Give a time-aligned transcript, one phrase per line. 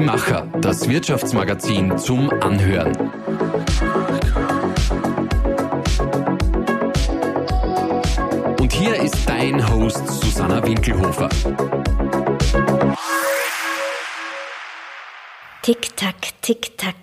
[0.00, 2.96] Die Macher, das Wirtschaftsmagazin zum Anhören.
[8.58, 11.28] Und hier ist dein Host Susanna Winkelhofer.
[15.60, 16.94] Tick-Tack, Tick-Tack.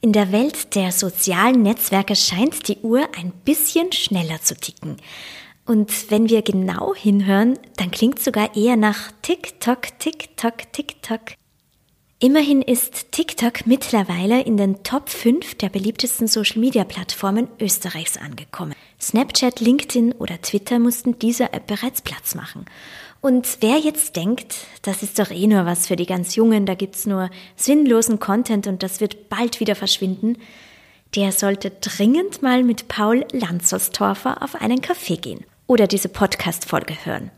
[0.00, 4.96] In der Welt der sozialen Netzwerke scheint die Uhr ein bisschen schneller zu ticken.
[5.66, 11.36] Und wenn wir genau hinhören, dann klingt sogar eher nach Tick-Tock, Tick-Tock, Tick-Tock.
[12.18, 18.74] Immerhin ist TikTok mittlerweile in den Top 5 der beliebtesten Social-Media-Plattformen Österreichs angekommen.
[18.98, 22.64] Snapchat, LinkedIn oder Twitter mussten dieser App bereits Platz machen.
[23.20, 26.74] Und wer jetzt denkt, das ist doch eh nur was für die ganz Jungen, da
[26.74, 30.38] gibt's nur sinnlosen Content und das wird bald wieder verschwinden,
[31.16, 37.30] der sollte dringend mal mit Paul Lanzerstorfer auf einen Café gehen oder diese Podcast-Folge hören.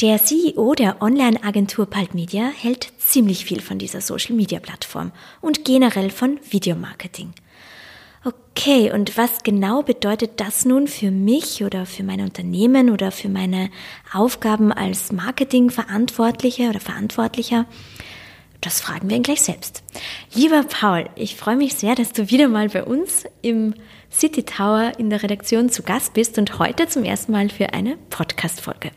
[0.00, 6.38] Der CEO der Online-Agentur Palt Media hält ziemlich viel von dieser Social-Media-Plattform und generell von
[6.48, 7.32] Videomarketing.
[8.24, 13.28] Okay, und was genau bedeutet das nun für mich oder für mein Unternehmen oder für
[13.28, 13.70] meine
[14.12, 17.66] Aufgaben als Marketingverantwortlicher oder Verantwortlicher?
[18.60, 19.82] Das fragen wir ihn gleich selbst.
[20.32, 23.74] Lieber Paul, ich freue mich sehr, dass du wieder mal bei uns im
[24.12, 27.96] City Tower in der Redaktion zu Gast bist und heute zum ersten Mal für eine
[28.10, 28.92] Podcast-Folge.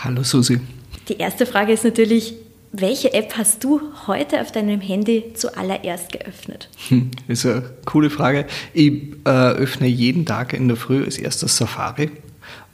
[0.00, 0.60] Hallo Susi.
[1.08, 2.34] Die erste Frage ist natürlich,
[2.70, 6.68] welche App hast du heute auf deinem Handy zuallererst geöffnet?
[6.88, 8.46] Hm, ist eine coole Frage.
[8.74, 8.92] Ich
[9.24, 12.12] äh, öffne jeden Tag in der Früh als erstes Safari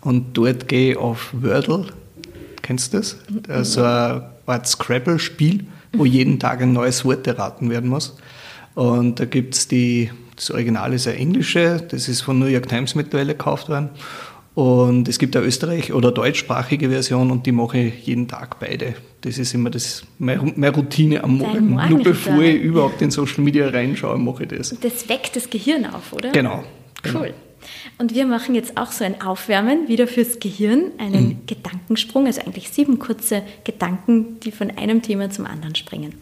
[0.03, 1.87] und dort gehe ich auf Wordle.
[2.61, 3.17] Kennst du das?
[3.49, 5.65] Also ein Art Scrabble-Spiel,
[5.95, 8.19] wo jeden Tag ein neues Wort erraten werden muss.
[8.75, 12.69] Und da gibt es die, das Original ist ein englische, das ist von New York
[12.69, 13.89] Times mittlerweile gekauft worden.
[14.55, 18.95] Und es gibt eine österreich- oder deutschsprachige Version und die mache ich jeden Tag beide.
[19.23, 21.71] Das ist immer das, meine Routine am Morgen.
[21.71, 24.77] Morgen Nur bevor ich überhaupt in Social Media reinschaue, mache ich das.
[24.81, 26.31] Das weckt das Gehirn auf, oder?
[26.31, 26.63] Genau.
[27.03, 27.21] genau.
[27.21, 27.35] Cool.
[27.99, 31.37] Und wir machen jetzt auch so ein Aufwärmen wieder fürs Gehirn, einen mhm.
[31.47, 36.15] Gedankensprung, also eigentlich sieben kurze Gedanken, die von einem Thema zum anderen springen.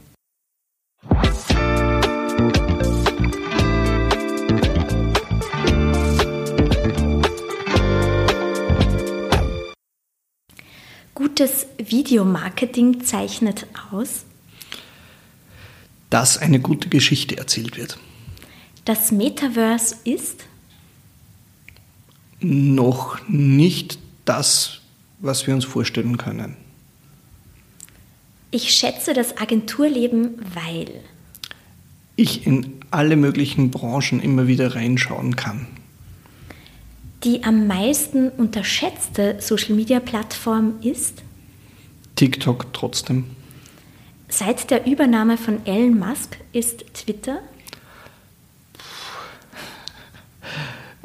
[11.23, 14.25] Gutes Videomarketing zeichnet aus?
[16.11, 17.97] Dass eine gute Geschichte erzählt wird.
[18.85, 20.41] Das Metaverse ist?
[22.41, 24.81] Noch nicht das,
[25.21, 26.57] was wir uns vorstellen können.
[28.51, 30.91] Ich schätze das Agenturleben, weil
[32.17, 35.69] ich in alle möglichen Branchen immer wieder reinschauen kann.
[37.25, 41.23] Die am meisten unterschätzte Social-Media-Plattform ist?
[42.17, 43.27] TikTok trotzdem.
[44.29, 47.41] Seit der Übernahme von Elon Musk ist Twitter?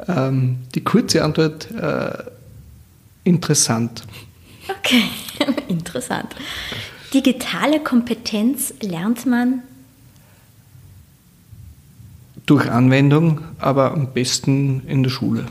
[0.08, 2.24] Ähm, die kurze Antwort, äh,
[3.22, 4.02] interessant.
[4.68, 5.04] Okay,
[5.68, 6.34] interessant.
[7.14, 9.62] Digitale Kompetenz lernt man?
[12.46, 15.46] Durch Anwendung, aber am besten in der Schule.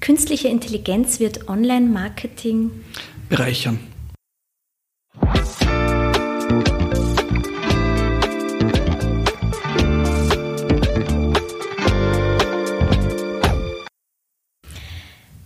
[0.00, 2.70] Künstliche Intelligenz wird Online-Marketing
[3.28, 3.78] bereichern.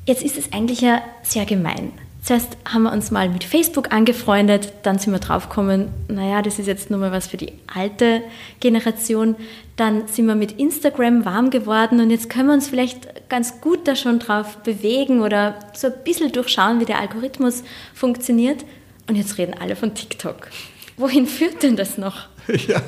[0.07, 1.93] Jetzt ist es eigentlich ja sehr gemein.
[2.25, 6.67] Zuerst haben wir uns mal mit Facebook angefreundet, dann sind wir draufgekommen, naja, das ist
[6.67, 8.23] jetzt nur mal was für die alte
[8.61, 9.37] Generation.
[9.77, 13.87] Dann sind wir mit Instagram warm geworden und jetzt können wir uns vielleicht ganz gut
[13.87, 17.63] da schon drauf bewegen oder so ein bisschen durchschauen, wie der Algorithmus
[17.93, 18.65] funktioniert.
[19.07, 20.49] Und jetzt reden alle von TikTok.
[20.97, 22.29] Wohin führt denn das noch?
[22.69, 22.83] Ja,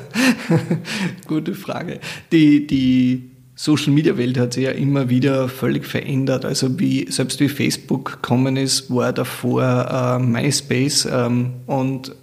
[1.27, 2.01] gute Frage.
[2.31, 6.45] Die, die Social Media Welt hat sich ja immer wieder völlig verändert.
[6.45, 12.15] Also wie, selbst wie Facebook gekommen ist, war davor äh, MySpace ähm, und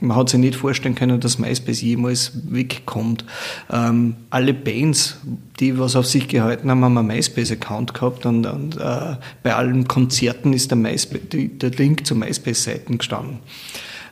[0.00, 3.24] man hat sich nicht vorstellen können, dass MySpace jemals wegkommt.
[3.70, 5.18] Ähm, alle Bands,
[5.60, 9.86] die was auf sich gehalten haben, haben einen MySpace-Account gehabt und, und äh, bei allen
[9.86, 13.38] Konzerten ist der, MySpace, der Link zur MySpace-Seiten gestanden.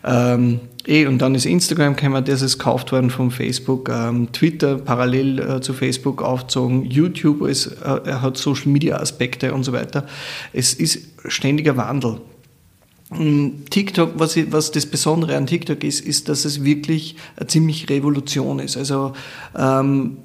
[0.04, 4.76] Ähm, eh, und dann ist Instagram gekommen, das ist gekauft worden von Facebook, ähm, Twitter
[4.76, 10.06] parallel äh, zu Facebook aufgezogen, YouTube ist, äh, hat Social Media Aspekte und so weiter.
[10.52, 12.20] Es ist ständiger Wandel.
[13.10, 17.90] Mm, TikTok, was, was das Besondere an TikTok ist, ist, dass es wirklich eine ziemlich
[17.90, 18.76] Revolution ist.
[18.76, 19.12] Also
[19.58, 20.18] ähm,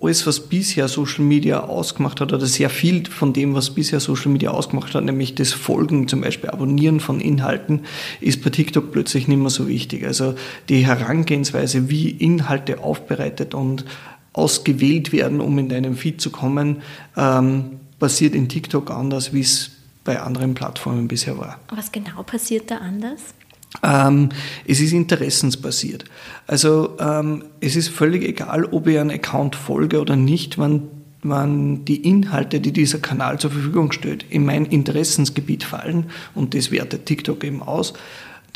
[0.00, 4.30] alles, was bisher Social Media ausgemacht hat, oder sehr viel von dem, was bisher Social
[4.30, 7.80] Media ausgemacht hat, nämlich das Folgen, zum Beispiel Abonnieren von Inhalten,
[8.20, 10.06] ist bei TikTok plötzlich nicht mehr so wichtig.
[10.06, 10.34] Also
[10.68, 13.84] die Herangehensweise, wie Inhalte aufbereitet und
[14.32, 16.82] ausgewählt werden, um in deinem Feed zu kommen,
[17.16, 19.70] ähm, passiert in TikTok anders, wie es
[20.04, 21.58] bei anderen Plattformen bisher war.
[21.70, 23.34] Was genau passiert da anders?
[23.82, 24.30] Ähm,
[24.66, 26.04] es ist interessensbasiert.
[26.46, 30.88] Also ähm, es ist völlig egal, ob ich einem Account folge oder nicht, wann,
[31.22, 36.70] wann die Inhalte, die dieser Kanal zur Verfügung stellt, in mein Interessensgebiet fallen und das
[36.70, 37.94] wertet TikTok eben aus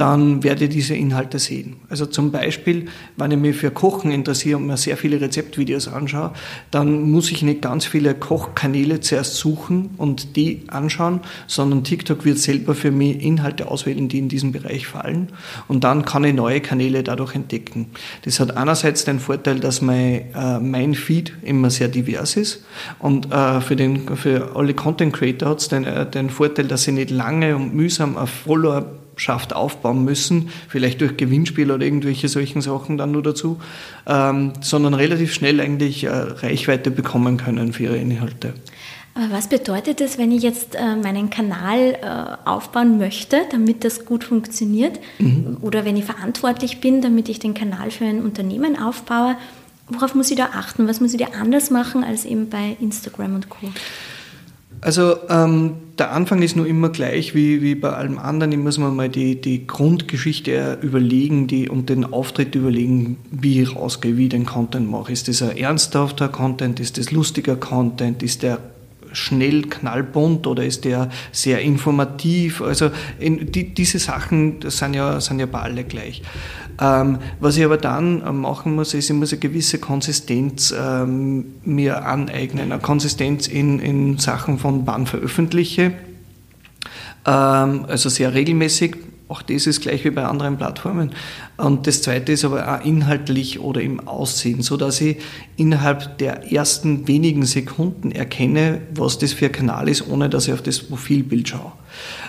[0.01, 1.77] dann werde ich diese Inhalte sehen.
[1.91, 2.87] Also zum Beispiel,
[3.19, 6.33] wenn ich mich für Kochen interessiere und mir sehr viele Rezeptvideos anschaue,
[6.71, 12.39] dann muss ich nicht ganz viele Kochkanäle zuerst suchen und die anschauen, sondern TikTok wird
[12.39, 15.29] selber für mich Inhalte auswählen, die in diesen Bereich fallen
[15.69, 17.91] und dann kann ich neue Kanäle dadurch entdecken.
[18.23, 22.65] Das hat einerseits den Vorteil, dass mein, äh, mein Feed immer sehr divers ist
[23.01, 26.85] und äh, für, den, für alle Content Creator hat es den, äh, den Vorteil, dass
[26.85, 32.29] sie nicht lange und mühsam auf Follower Schaft aufbauen müssen, vielleicht durch Gewinnspiel oder irgendwelche
[32.29, 33.61] solchen Sachen dann nur dazu,
[34.07, 38.55] ähm, sondern relativ schnell eigentlich äh, Reichweite bekommen können für ihre Inhalte.
[39.15, 44.05] Aber was bedeutet es, wenn ich jetzt äh, meinen Kanal äh, aufbauen möchte, damit das
[44.05, 45.01] gut funktioniert?
[45.19, 45.59] Mhm.
[45.61, 49.37] Oder wenn ich verantwortlich bin, damit ich den Kanal für ein Unternehmen aufbaue?
[49.89, 50.87] Worauf muss ich da achten?
[50.87, 53.67] Was muss ich da anders machen als eben bei Instagram und Co.?
[54.81, 58.53] Also ähm, der Anfang ist nur immer gleich wie, wie bei allem anderen.
[58.53, 63.77] Ich muss mir mal die, die Grundgeschichte überlegen die, und den Auftritt überlegen, wie ich
[63.77, 65.13] rausgehe, wie ich den Content mache.
[65.13, 66.81] Ist das ein ernsthafter Content?
[66.81, 68.23] Ist das lustiger Content?
[68.23, 68.59] Ist der
[69.13, 72.63] schnell knallbunt oder ist der sehr informativ?
[72.63, 76.23] Also in, die, diese Sachen sind ja, sind ja bei alle gleich.
[76.81, 81.55] Ähm, was ich aber dann äh, machen muss, ist, ich muss eine gewisse Konsistenz ähm,
[81.65, 82.73] mir aneignen.
[82.73, 85.93] Eine Konsistenz in, in Sachen von wann veröffentliche.
[87.27, 88.97] Ähm, also sehr regelmäßig,
[89.29, 91.13] auch das ist gleich wie bei anderen Plattformen.
[91.61, 95.19] Und das zweite ist aber auch inhaltlich oder im Aussehen, so dass ich
[95.57, 100.55] innerhalb der ersten wenigen Sekunden erkenne, was das für ein Kanal ist, ohne dass ich
[100.55, 101.73] auf das Profilbild schaue.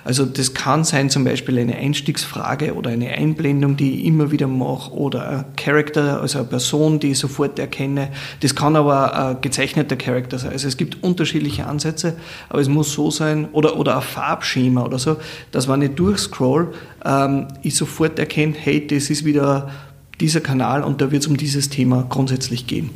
[0.04, 4.48] Also das kann sein zum Beispiel eine Einstiegsfrage oder eine Einblendung, die ich immer wieder
[4.48, 8.10] mache oder ein Charakter, also eine Person, die ich sofort erkenne.
[8.40, 10.52] Das kann aber ein gezeichneter Charakter sein.
[10.52, 12.16] Also es gibt unterschiedliche Ansätze,
[12.50, 15.18] aber es muss so sein oder, oder ein Farbschema oder so,
[15.52, 16.74] dass wenn ich durchscroll,
[17.06, 19.72] ähm, ich sofort erkenne, hey, das ist wieder
[20.20, 22.92] dieser Kanal und da wird es um dieses Thema grundsätzlich gehen.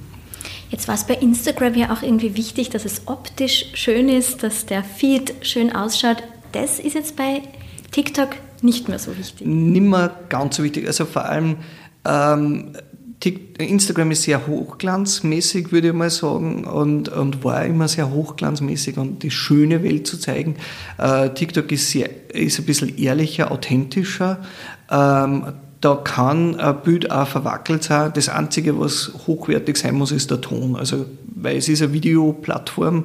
[0.69, 4.65] Jetzt war es bei Instagram ja auch irgendwie wichtig, dass es optisch schön ist, dass
[4.65, 6.23] der Feed schön ausschaut
[6.55, 7.41] das ist jetzt bei
[7.91, 8.29] TikTok
[8.61, 9.45] nicht mehr so wichtig.
[9.45, 10.87] Nicht mehr ganz so wichtig.
[10.87, 11.57] Also vor allem
[12.05, 12.71] ähm,
[13.57, 19.23] Instagram ist sehr hochglanzmäßig, würde ich mal sagen, und, und war immer sehr hochglanzmäßig und
[19.23, 20.55] die schöne Welt zu zeigen.
[20.97, 24.39] Äh, TikTok ist, sehr, ist ein bisschen ehrlicher, authentischer.
[24.89, 25.53] Ähm,
[25.85, 28.11] da kann ein Bild auch verwackelt sein.
[28.15, 30.75] Das Einzige, was hochwertig sein muss, ist der Ton.
[30.75, 31.05] Also,
[31.35, 33.03] weil es ist eine Videoplattform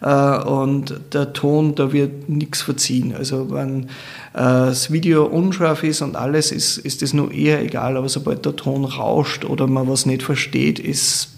[0.00, 3.14] äh, und der Ton, da wird nichts verziehen.
[3.14, 3.88] Also, wenn äh,
[4.32, 7.98] das Video unscharf ist und alles, ist, ist das nur eher egal.
[7.98, 11.28] Aber sobald der Ton rauscht oder man was nicht versteht, ist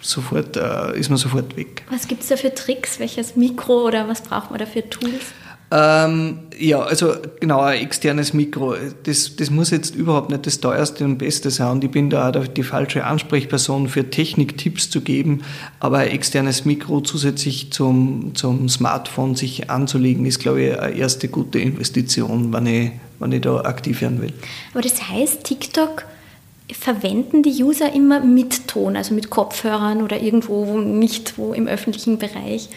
[0.00, 1.82] sofort, äh, ist man sofort weg.
[1.90, 3.00] Was gibt es da für Tricks?
[3.00, 5.32] Welches Mikro oder was braucht man da für Tools?
[5.70, 8.76] Ähm, ja, also genau, ein externes Mikro.
[9.02, 11.72] Das, das muss jetzt überhaupt nicht das teuerste und beste sein.
[11.72, 15.42] Und ich bin da auch die falsche Ansprechperson für Techniktipps zu geben.
[15.80, 21.28] Aber ein externes Mikro zusätzlich zum, zum Smartphone sich anzulegen, ist, glaube ich, eine erste
[21.28, 24.32] gute Investition, wenn ich, wenn ich da aktiv werden will.
[24.72, 26.04] Aber das heißt, TikTok
[26.72, 32.18] verwenden die User immer mit Ton, also mit Kopfhörern oder irgendwo nicht wo im öffentlichen
[32.18, 32.68] Bereich?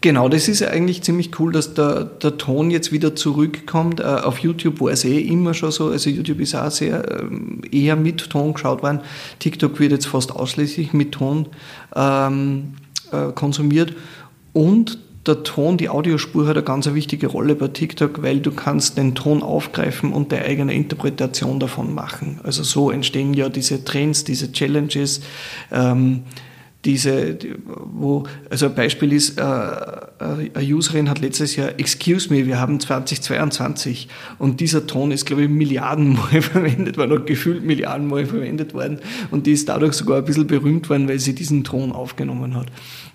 [0.00, 4.00] Genau, das ist eigentlich ziemlich cool, dass der, der Ton jetzt wieder zurückkommt.
[4.00, 7.62] Äh, auf YouTube war es eh immer schon so, also YouTube ist auch sehr ähm,
[7.70, 9.00] eher mit Ton geschaut worden.
[9.38, 11.46] TikTok wird jetzt fast ausschließlich mit Ton
[11.94, 12.74] ähm,
[13.12, 13.94] äh, konsumiert.
[14.52, 18.98] Und der Ton, die Audiospur hat eine ganz wichtige Rolle bei TikTok, weil du kannst
[18.98, 22.40] den Ton aufgreifen und deine eigene Interpretation davon machen.
[22.42, 25.20] Also so entstehen ja diese Trends, diese Challenges.
[25.70, 26.24] Ähm,
[26.84, 32.46] diese, wo, also ein Beispiel ist, äh, äh, eine Userin hat letztes Jahr, excuse me,
[32.46, 34.08] wir haben 2022
[34.38, 38.98] und dieser Ton ist, glaube ich, Milliardenmal verwendet worden, oder gefühlt Milliardenmal verwendet worden
[39.30, 42.66] und die ist dadurch sogar ein bisschen berühmt worden, weil sie diesen Ton aufgenommen hat.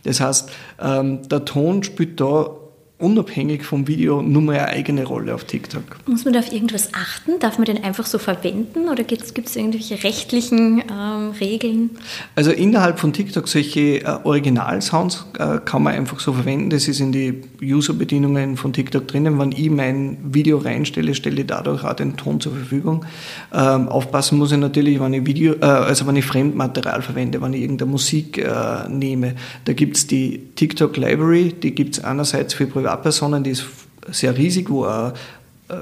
[0.04, 0.50] Das heißt,
[0.82, 2.50] ähm, der Ton spielt da
[3.00, 5.84] unabhängig vom Video nur mal eine eigene Rolle auf TikTok.
[6.08, 7.40] Muss man da auf irgendwas achten?
[7.40, 11.92] Darf man den einfach so verwenden oder gibt es irgendwelche rechtlichen ähm, Regeln?
[12.36, 16.72] Also innerhalb von TikTok solche äh, Originalsounds äh, kann man einfach so verwenden.
[16.72, 19.38] Das ist in die User-Bedienungen von TikTok drinnen.
[19.38, 23.06] Wenn ich mein Video reinstelle, stelle ich dadurch auch den Ton zur Verfügung.
[23.54, 27.54] Ähm, aufpassen muss ich natürlich, wenn ich Video, äh, also wenn ich Fremdmaterial verwende, wenn
[27.54, 29.36] ich irgendeine Musik äh, nehme.
[29.66, 33.66] Da gibt es die TikTok Library, die gibt es einerseits für Privat Privatpersonen, die ist
[34.10, 35.12] sehr riesig, wo auch
[35.68, 35.76] äh,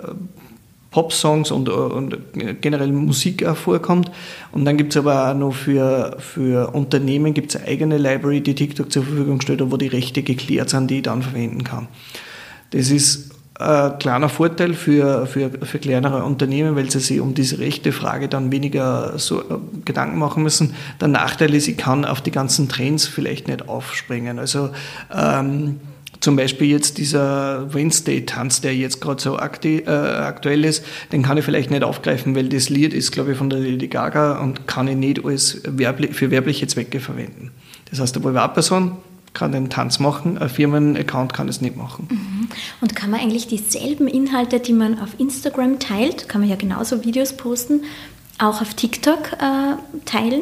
[0.89, 2.17] Pop-Songs und, und
[2.61, 4.09] generell Musik auch vorkommt.
[4.51, 8.55] Und dann gibt es aber auch noch für, für Unternehmen gibt's eine eigene Library, die
[8.55, 11.87] TikTok zur Verfügung stellt, wo die Rechte geklärt sind, die ich dann verwenden kann.
[12.71, 17.59] Das ist ein kleiner Vorteil für, für, für kleinere Unternehmen, weil sie sich um diese
[17.59, 19.43] rechte Frage dann weniger so äh,
[19.85, 20.73] Gedanken machen müssen.
[20.99, 24.39] Der Nachteil ist, ich kann auf die ganzen Trends vielleicht nicht aufspringen.
[24.39, 24.71] Also
[25.13, 25.79] ähm,
[26.19, 31.37] zum Beispiel jetzt dieser Wednesday-Tanz, der jetzt gerade so akti äh, aktuell ist, den kann
[31.37, 34.67] ich vielleicht nicht aufgreifen, weil das Lied ist, glaube ich, von der Lady Gaga und
[34.67, 37.51] kann ich nicht als werbli für werbliche Zwecke verwenden.
[37.89, 38.97] Das heißt, eine Privatperson
[39.33, 42.07] kann den Tanz machen, ein Firmenaccount kann es nicht machen.
[42.09, 42.47] Mhm.
[42.81, 47.03] Und kann man eigentlich dieselben Inhalte, die man auf Instagram teilt, kann man ja genauso
[47.03, 47.81] Videos posten,
[48.37, 49.75] auch auf TikTok äh,
[50.05, 50.41] teilen?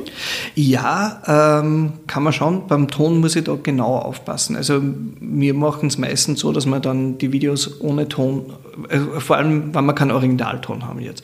[0.55, 2.67] Ja, ähm, kann man schon.
[2.67, 4.55] Beim Ton muss ich da genau aufpassen.
[4.55, 4.81] Also
[5.19, 8.53] wir machen es meistens so, dass man dann die Videos ohne Ton,
[8.89, 11.23] äh, vor allem wenn wir keinen Originalton haben jetzt.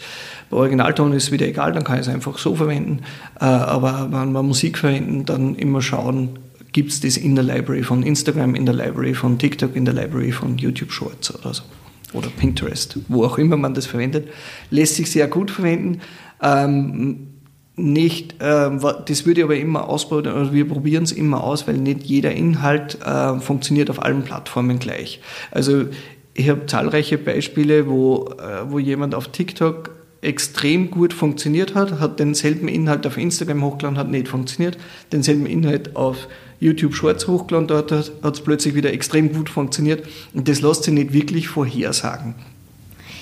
[0.50, 3.02] Bei Originalton ist es wieder egal, dann kann ich es einfach so verwenden.
[3.40, 6.38] Äh, aber wenn wir Musik verwenden, dann immer schauen,
[6.72, 9.94] gibt es das in der Library von Instagram, in der Library von TikTok, in der
[9.96, 11.64] Library von YouTube Shorts oder so.
[12.14, 14.30] Oder Pinterest, wo auch immer man das verwendet.
[14.72, 16.02] Lässt sich sehr gut verwenden.
[16.42, 17.28] Ähm,
[17.76, 18.70] nicht, äh,
[19.06, 22.32] das würde ich aber immer ausprobieren, oder wir probieren es immer aus, weil nicht jeder
[22.32, 25.22] Inhalt äh, funktioniert auf allen Plattformen gleich.
[25.52, 25.86] Also
[26.34, 29.92] ich habe zahlreiche Beispiele, wo, äh, wo jemand auf TikTok
[30.22, 34.78] extrem gut funktioniert hat, hat denselben Inhalt auf Instagram hochgeladen, hat nicht funktioniert,
[35.12, 36.28] denselben Inhalt auf
[36.60, 40.94] YouTube Shorts hochgeladen, dort hat es plötzlich wieder extrem gut funktioniert und das lässt sich
[40.94, 42.36] nicht wirklich vorhersagen.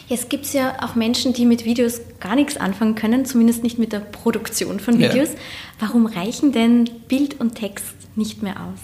[0.07, 3.77] Jetzt gibt es ja auch Menschen, die mit Videos gar nichts anfangen können, zumindest nicht
[3.77, 5.29] mit der Produktion von Videos.
[5.29, 5.39] Ja.
[5.79, 8.79] Warum reichen denn Bild und Text nicht mehr aus?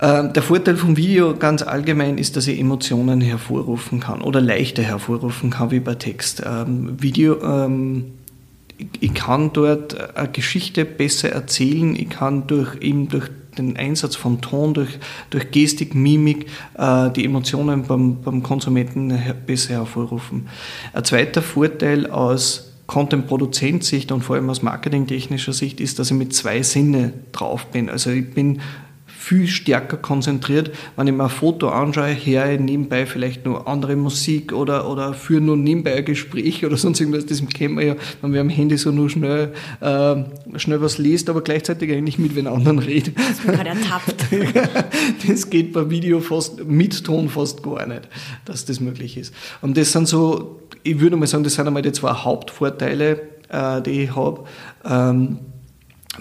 [0.00, 4.82] Ähm, der Vorteil vom Video ganz allgemein ist, dass ich Emotionen hervorrufen kann oder leichter
[4.82, 6.42] hervorrufen kann wie bei Text.
[6.44, 8.12] Ähm, Video, ähm,
[9.00, 14.40] ich kann dort eine Geschichte besser erzählen, ich kann durch, eben durch den Einsatz von
[14.40, 14.98] Ton, durch,
[15.30, 16.46] durch Gestik, Mimik
[16.76, 20.48] äh, die Emotionen beim, beim Konsumenten besser hervorrufen.
[20.92, 26.34] Ein zweiter Vorteil aus Content-Produzent-Sicht und vor allem aus marketingtechnischer Sicht ist, dass ich mit
[26.34, 27.88] zwei Sinne drauf bin.
[27.88, 28.60] Also ich bin
[29.24, 30.70] viel stärker konzentriert.
[30.96, 35.14] Wenn ich mir ein Foto anschaue, höre ich nebenbei vielleicht nur andere Musik oder, oder
[35.14, 37.24] führe nur nebenbei ein Gespräch oder sonst irgendwas.
[37.24, 40.16] Das kennen wir ja, wenn wir am Handy so nur schnell, äh,
[40.58, 43.16] schnell was liest, aber gleichzeitig eigentlich mit den anderen redet.
[43.16, 44.26] Das ist gerade ertappt.
[45.26, 48.02] das geht bei Video fast, mit Ton fast gar nicht,
[48.44, 49.32] dass das möglich ist.
[49.62, 53.80] Und das sind so, ich würde mal sagen, das sind einmal die zwei Hauptvorteile, äh,
[53.80, 54.44] die ich habe.
[54.84, 55.38] Ähm,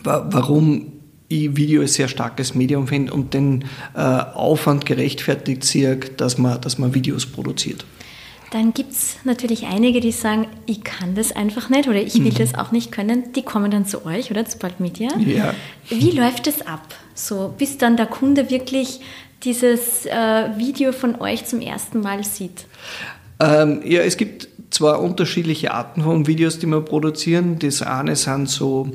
[0.03, 0.92] warum
[1.27, 3.65] ich Video ein sehr starkes Medium finde und den
[3.95, 7.85] äh, Aufwand gerechtfertigt sehe, dass man, dass man Videos produziert.
[8.53, 12.31] Dann gibt es natürlich einige, die sagen, ich kann das einfach nicht oder ich will
[12.31, 12.37] mhm.
[12.37, 13.33] das auch nicht können.
[13.33, 15.09] Die kommen dann zu euch oder zu Bald Media.
[15.17, 15.55] Ja.
[15.89, 16.93] Wie läuft es ab?
[17.15, 18.99] So, bis dann der Kunde wirklich
[19.43, 20.11] dieses äh,
[20.57, 22.65] Video von euch zum ersten Mal sieht?
[23.39, 27.57] Ähm, ja, es gibt zwei unterschiedliche Arten von Videos, die wir produzieren.
[27.57, 28.87] Das eine sind so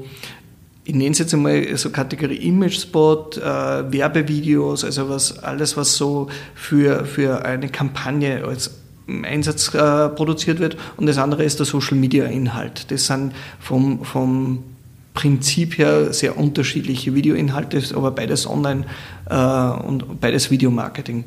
[0.89, 6.29] ich nenne es jetzt einmal so Kategorie Image-Spot, äh, Werbevideos, also was, alles, was so
[6.55, 8.71] für, für eine Kampagne als
[9.07, 10.79] Einsatz äh, produziert wird.
[10.97, 12.91] Und das andere ist der Social-Media-Inhalt.
[12.91, 14.65] Das sind vom, vom
[15.13, 18.87] Prinzip her sehr unterschiedliche Videoinhalte, aber beides online
[19.29, 21.25] äh, und beides Videomarketing.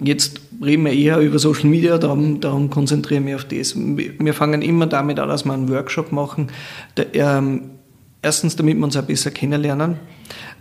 [0.00, 3.76] Jetzt reden wir eher über Social Media, darum, darum konzentrieren wir auf das.
[3.76, 6.48] Wir fangen immer damit an, dass wir einen Workshop machen.
[6.96, 7.77] Der, ähm,
[8.20, 9.96] Erstens, damit wir uns ein besser kennenlernen,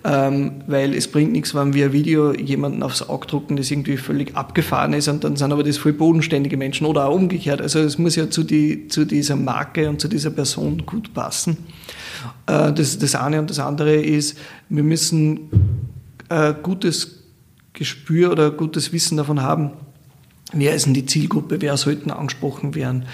[0.04, 3.98] ähm, weil es bringt nichts, wenn wir ein Video jemanden aufs Auge drucken, das irgendwie
[3.98, 7.60] völlig abgefahren ist und dann sind aber das voll bodenständige Menschen oder auch umgekehrt.
[7.60, 11.58] Also es muss ja zu, die, zu dieser Marke und zu dieser Person gut passen.
[12.46, 14.38] Äh, das, das eine und das andere ist,
[14.70, 15.50] wir müssen
[16.30, 17.24] äh, gutes
[17.74, 19.72] Gespür oder gutes Wissen davon haben,
[20.54, 23.06] wer ist denn die Zielgruppe, wer sollten angesprochen werden,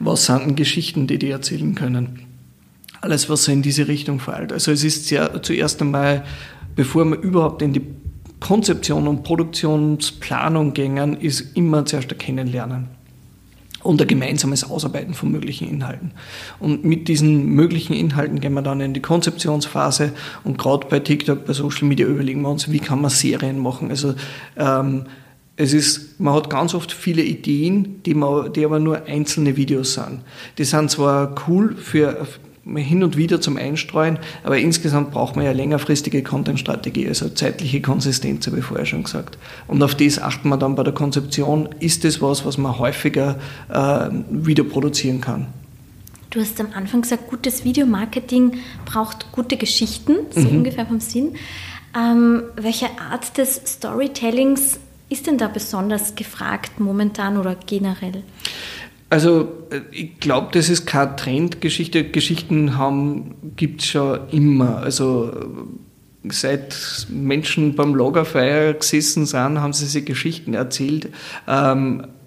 [0.00, 2.31] was sind denn Geschichten, die die erzählen können
[3.02, 4.52] alles, was so in diese Richtung fällt.
[4.52, 6.24] Also es ist sehr, zuerst einmal,
[6.74, 7.82] bevor wir überhaupt in die
[8.40, 12.88] Konzeption und Produktionsplanung gängen, ist immer zuerst ein Kennenlernen
[13.82, 16.12] und ein gemeinsames Ausarbeiten von möglichen Inhalten.
[16.58, 20.12] Und mit diesen möglichen Inhalten gehen wir dann in die Konzeptionsphase
[20.44, 23.90] und gerade bei TikTok, bei Social Media überlegen wir uns, wie kann man Serien machen.
[23.90, 24.14] Also
[24.56, 25.04] ähm,
[25.56, 29.94] es ist, man hat ganz oft viele Ideen, die, man, die aber nur einzelne Videos
[29.94, 30.20] sind.
[30.58, 32.26] Die sind zwar cool für
[32.64, 38.46] hin und wieder zum Einstreuen, aber insgesamt braucht man ja längerfristige Content-Strategie, also zeitliche Konsistenz,
[38.46, 39.36] habe ich vorher schon gesagt.
[39.66, 41.68] Und auf das achten wir dann bei der Konzeption.
[41.80, 43.36] Ist das was, was man häufiger
[43.68, 45.48] äh, wieder produzieren kann?
[46.30, 48.54] Du hast am Anfang gesagt, gutes Videomarketing
[48.86, 50.58] braucht gute Geschichten, so mhm.
[50.58, 51.34] ungefähr vom Sinn.
[51.94, 54.78] Ähm, welche Art des Storytellings
[55.10, 58.22] ist denn da besonders gefragt momentan oder generell?
[59.12, 62.02] Also äh, ich glaube, das ist keine Trendgeschichte.
[62.02, 64.78] Geschichten haben gibt es schon immer.
[64.78, 65.30] Also
[66.30, 71.10] seit Menschen beim Lagerfeuer gesessen sind, haben sie sich Geschichten erzählt.
[71.46, 72.21] Ähm, äh,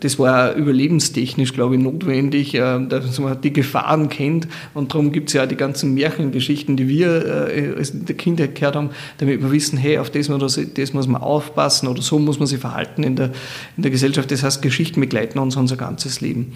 [0.00, 4.46] das war überlebenstechnisch, glaube ich, notwendig, äh, dass man die Gefahren kennt.
[4.74, 8.76] Und darum gibt es ja auch die ganzen Märchengeschichten, die wir äh, als Kinder gehört
[8.76, 12.38] haben, damit wir wissen, hey, auf das, das, das muss man aufpassen oder so muss
[12.38, 13.32] man sich verhalten in der,
[13.76, 14.30] in der Gesellschaft.
[14.30, 16.52] Das heißt, Geschichten begleiten uns unser ganzes Leben.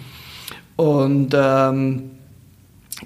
[0.75, 2.03] Und ähm,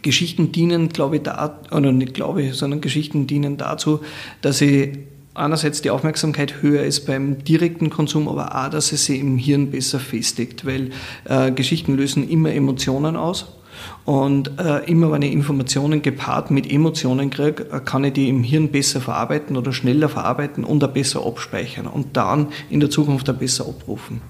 [0.02, 4.02] Geschichten dienen, glaube ich, da, oder nicht glaube ich, sondern Geschichten dienen dazu,
[4.42, 4.98] dass ich
[5.34, 9.72] einerseits die Aufmerksamkeit höher ist beim direkten Konsum, aber auch, dass es sie im Hirn
[9.72, 10.92] besser festigt, weil
[11.26, 13.59] äh, Geschichten lösen immer Emotionen aus.
[14.06, 18.44] Und äh, immer wenn ich Informationen gepaart mit Emotionen kriege, äh, kann ich die im
[18.44, 23.30] Hirn besser verarbeiten oder schneller verarbeiten und auch besser abspeichern und dann in der Zukunft
[23.30, 24.22] auch besser abrufen.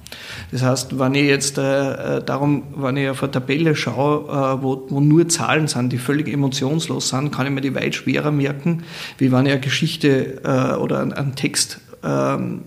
[0.51, 4.63] Das heißt, wenn ich jetzt äh, äh darum, wenn ich auf eine Tabelle schaue, äh,
[4.63, 8.31] wo, wo nur Zahlen sind, die völlig emotionslos sind, kann ich mir die weit schwerer
[8.31, 8.83] merken,
[9.17, 12.61] wie wenn ich eine Geschichte äh, oder einen, einen Text ähm,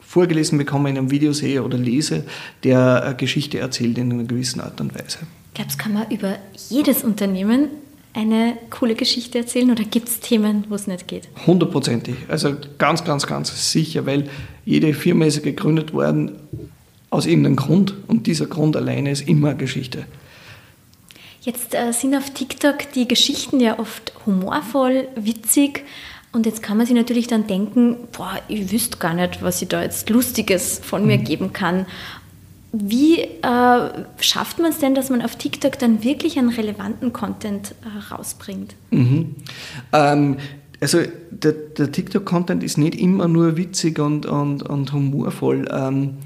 [0.00, 2.24] vorgelesen bekomme in einem Video sehe oder lese,
[2.64, 5.18] der eine Geschichte erzählt in einer gewissen Art und Weise.
[5.54, 6.36] Glaubst du, kann man über
[6.68, 7.68] jedes Unternehmen
[8.14, 11.28] eine coole Geschichte erzählen oder gibt es Themen, wo es nicht geht?
[11.46, 12.16] Hundertprozentig.
[12.28, 14.28] Also ganz, ganz, ganz sicher, weil
[14.64, 16.32] jede Firma ist gegründet worden
[17.10, 20.06] aus irgendeinem Grund und dieser Grund alleine ist immer Geschichte.
[21.42, 25.84] Jetzt äh, sind auf TikTok die Geschichten ja oft humorvoll, witzig
[26.30, 29.68] und jetzt kann man sich natürlich dann denken, boah, ich wüsste gar nicht, was ich
[29.68, 31.24] da jetzt Lustiges von mir mhm.
[31.24, 31.86] geben kann.
[32.72, 37.74] Wie äh, schafft man es denn, dass man auf TikTok dann wirklich einen relevanten Content
[37.82, 38.74] äh, rausbringt?
[38.90, 39.36] Mhm.
[39.92, 40.36] Ähm,
[40.80, 40.98] also
[41.30, 45.66] der, der TikTok-Content ist nicht immer nur witzig und, und, und humorvoll.
[45.70, 46.18] Ähm,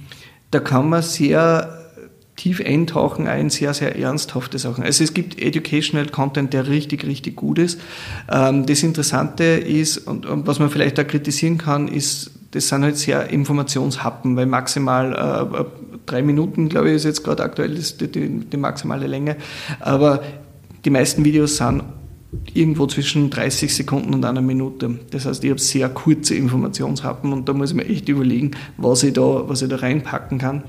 [0.50, 1.78] da kann man sehr
[2.36, 4.84] tief eintauchen ein sehr, sehr ernsthafte Sachen.
[4.84, 7.80] Also es gibt Educational Content, der richtig, richtig gut ist.
[8.28, 12.82] Ähm, das Interessante ist, und, und was man vielleicht da kritisieren kann, ist, das sind
[12.84, 15.64] halt sehr Informationshappen, weil maximal äh,
[16.06, 19.36] drei Minuten, glaube ich, ist jetzt gerade aktuell die, die, die maximale Länge.
[19.80, 20.22] Aber
[20.84, 21.82] die meisten Videos sind
[22.54, 24.98] irgendwo zwischen 30 Sekunden und einer Minute.
[25.10, 29.02] Das heißt, ich habe sehr kurze Informationshappen und da muss ich mir echt überlegen, was
[29.02, 30.64] ich da, was ich da reinpacken kann.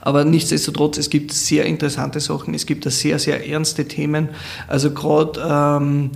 [0.00, 4.28] Aber nichtsdestotrotz, es gibt sehr interessante Sachen, es gibt da sehr, sehr ernste Themen.
[4.66, 5.40] Also gerade
[5.82, 6.10] ähm,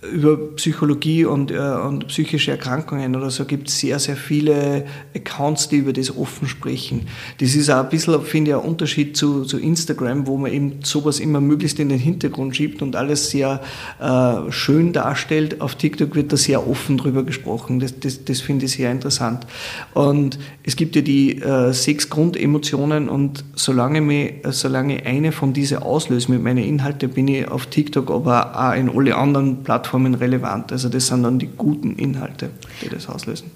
[0.00, 4.84] über Psychologie und, äh, und psychische Erkrankungen oder so gibt es sehr, sehr viele
[5.14, 7.08] Accounts, die über das offen sprechen.
[7.40, 10.84] Das ist auch ein bisschen, finde ich, ein Unterschied zu, zu Instagram, wo man eben
[10.84, 13.60] sowas immer möglichst in den Hintergrund schiebt und alles sehr
[14.00, 15.60] äh, schön darstellt.
[15.60, 17.80] Auf TikTok wird da sehr offen drüber gesprochen.
[17.80, 19.48] Das, das, das finde ich sehr interessant.
[19.94, 25.78] Und es gibt ja die äh, sechs Grundemotionen und solange, mich, solange eine von diesen
[25.78, 30.14] auslöse mit meinen Inhalten, bin ich auf TikTok, aber auch in alle anderen Plattformen Plattformen
[30.14, 30.70] relevant.
[30.70, 32.50] Also das sind dann die guten Inhalte,
[32.82, 33.50] die das auslösen.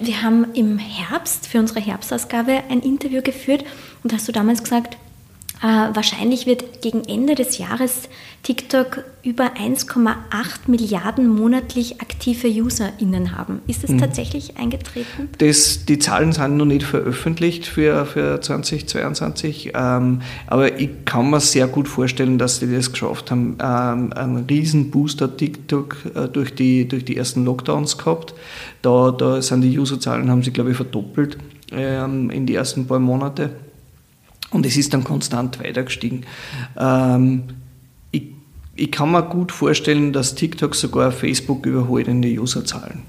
[0.00, 3.64] Wir haben im Herbst für unsere Herbstausgabe ein Interview geführt
[4.04, 4.98] und hast du damals gesagt,
[5.62, 8.08] äh, wahrscheinlich wird gegen Ende des Jahres
[8.44, 10.14] TikTok über 1,8
[10.68, 13.60] Milliarden monatlich aktive UserInnen haben.
[13.66, 13.98] Ist das mhm.
[13.98, 15.28] tatsächlich eingetreten?
[15.38, 21.40] Das, die Zahlen sind noch nicht veröffentlicht für, für 2022, ähm, aber ich kann mir
[21.40, 23.58] sehr gut vorstellen, dass sie das geschafft haben.
[23.60, 28.32] Ähm, einen riesen Booster TikTok äh, durch, die, durch die ersten Lockdowns gehabt.
[28.82, 31.36] Da, da sind die Userzahlen, haben sie glaube ich verdoppelt
[31.72, 33.50] ähm, in die ersten paar Monate.
[34.50, 36.22] Und es ist dann konstant weiter gestiegen.
[36.78, 37.44] Ähm,
[38.10, 38.24] ich,
[38.76, 43.02] ich, kann mir gut vorstellen, dass TikTok sogar Facebook überholt in den Userzahlen.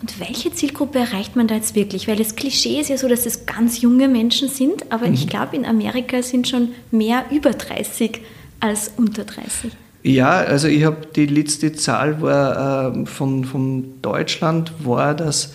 [0.00, 2.08] Und welche Zielgruppe erreicht man da jetzt wirklich?
[2.08, 5.14] Weil das Klischee ist ja so, dass es ganz junge Menschen sind, aber mhm.
[5.14, 8.20] ich glaube, in Amerika sind schon mehr über 30
[8.58, 9.70] als unter 30.
[10.02, 15.54] Ja, also ich habe die letzte Zahl war äh, von, von Deutschland war das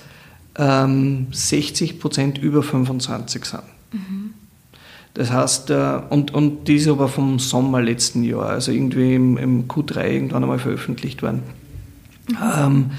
[0.57, 3.63] ähm, 60 Prozent über 25 sind.
[3.91, 4.26] Mhm.
[5.17, 9.37] Das heißt, äh, und, und die ist aber vom Sommer letzten Jahr, also irgendwie im,
[9.37, 11.41] im Q3 irgendwann einmal veröffentlicht worden.
[12.29, 12.91] Ähm,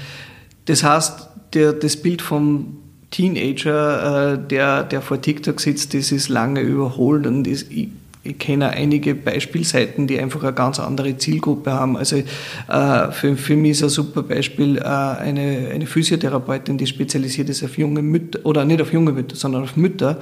[0.65, 2.77] das heißt, der, das Bild vom
[3.09, 7.87] Teenager, äh, der, der vor TikTok sitzt, das ist lange überholt und ist, ich,
[8.21, 11.95] ich kenne einige Beispielseiten, die einfach eine ganz andere Zielgruppe haben.
[11.95, 17.63] Also äh, für, für mich ist ein super Beispiel eine, eine Physiotherapeutin, die spezialisiert ist
[17.63, 20.19] auf junge Mütter, oder nicht auf junge Mütter, sondern auf Mütter.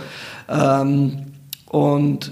[0.48, 1.24] Ähm,
[1.70, 2.32] und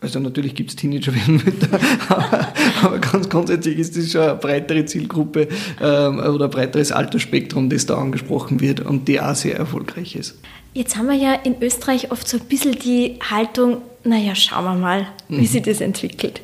[0.00, 2.52] also natürlich gibt es Teenager werden Mütter, aber,
[2.82, 5.48] aber, ganz grundsätzlich ist das schon eine breitere Zielgruppe
[5.80, 10.38] ähm, oder ein breiteres Altersspektrum, das da angesprochen wird und die auch sehr erfolgreich ist.
[10.74, 14.74] Jetzt haben wir ja in Österreich oft so ein bisschen die Haltung, naja, schauen wir
[14.74, 15.46] mal, wie mhm.
[15.46, 16.42] sich das entwickelt.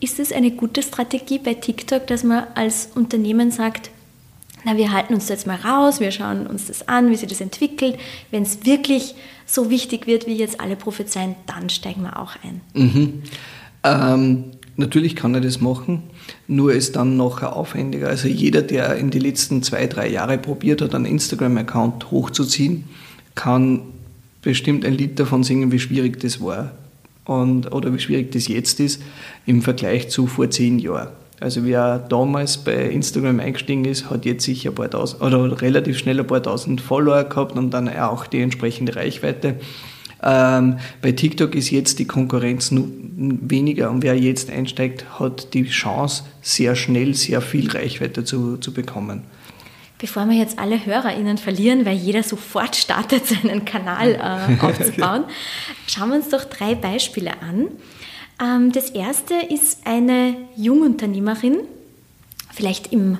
[0.00, 3.90] Ist es eine gute Strategie bei TikTok, dass man als Unternehmen sagt,
[4.64, 7.28] na, wir halten uns da jetzt mal raus, wir schauen uns das an, wie sich
[7.28, 7.96] das entwickelt.
[8.30, 9.14] Wenn es wirklich
[9.46, 12.60] so wichtig wird, wie jetzt alle prophezeien, dann steigen wir auch ein.
[12.74, 13.22] Mhm.
[13.84, 14.44] Ähm,
[14.76, 16.02] natürlich kann er das machen,
[16.46, 18.08] nur ist dann noch aufwendiger.
[18.08, 22.84] Also jeder, der in die letzten zwei, drei Jahre probiert hat, einen Instagram-Account hochzuziehen,
[23.34, 23.82] kann
[24.42, 26.72] bestimmt ein Lied davon singen, wie schwierig das war
[27.24, 29.02] und, oder wie schwierig das jetzt ist
[29.46, 31.08] im Vergleich zu vor zehn Jahren.
[31.40, 35.98] Also wer damals bei Instagram eingestiegen ist, hat jetzt sicher ein paar tausend oder relativ
[35.98, 39.54] schnell ein paar tausend Follower gehabt und dann auch die entsprechende Reichweite.
[40.20, 46.24] Ähm, bei TikTok ist jetzt die Konkurrenz weniger und wer jetzt einsteigt, hat die Chance,
[46.42, 49.22] sehr schnell sehr viel Reichweite zu, zu bekommen.
[49.98, 55.24] Bevor wir jetzt alle HörerInnen verlieren, weil jeder sofort startet, seinen Kanal äh, aufzubauen,
[55.86, 57.68] schauen wir uns doch drei Beispiele an.
[58.40, 61.58] Ähm, das erste ist eine Jungunternehmerin,
[62.52, 63.18] vielleicht im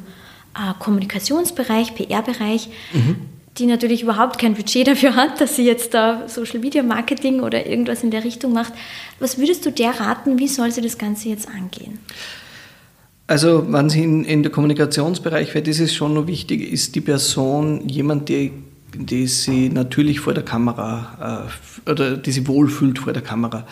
[0.55, 3.17] äh, Kommunikationsbereich, PR-Bereich, mhm.
[3.59, 7.67] die natürlich überhaupt kein Budget dafür hat, dass sie jetzt da Social Media Marketing oder
[7.67, 8.73] irgendwas in der Richtung macht.
[9.19, 11.99] Was würdest du der raten, wie soll sie das Ganze jetzt angehen?
[13.27, 17.03] Also, wenn sie in, in der Kommunikationsbereich wäre, das ist schon noch wichtig, ist die
[17.03, 18.51] Person jemand, der
[18.95, 21.47] die sie natürlich vor der Kamera
[21.87, 23.67] äh, oder die sie wohlfühlt vor der Kamera.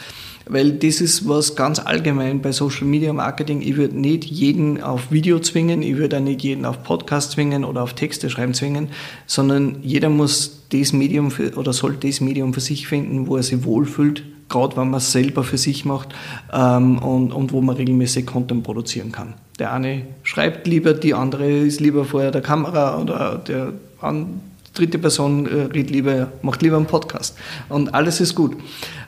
[0.48, 3.62] Weil das ist was ganz allgemein bei Social Media Marketing.
[3.62, 7.64] Ich würde nicht jeden auf Video zwingen, ich würde auch nicht jeden auf Podcast zwingen
[7.64, 8.88] oder auf Texte schreiben zwingen,
[9.26, 13.42] sondern jeder muss das Medium für, oder soll das Medium für sich finden, wo er
[13.42, 16.14] sich wohlfühlt, gerade wenn man es selber für sich macht
[16.52, 19.34] ähm, und, und wo man regelmäßig Content produzieren kann.
[19.58, 23.72] Der eine schreibt lieber, die andere ist lieber vor der Kamera oder der
[24.76, 27.36] dritte Person äh, redet lieber, macht lieber einen Podcast.
[27.68, 28.56] Und alles ist gut.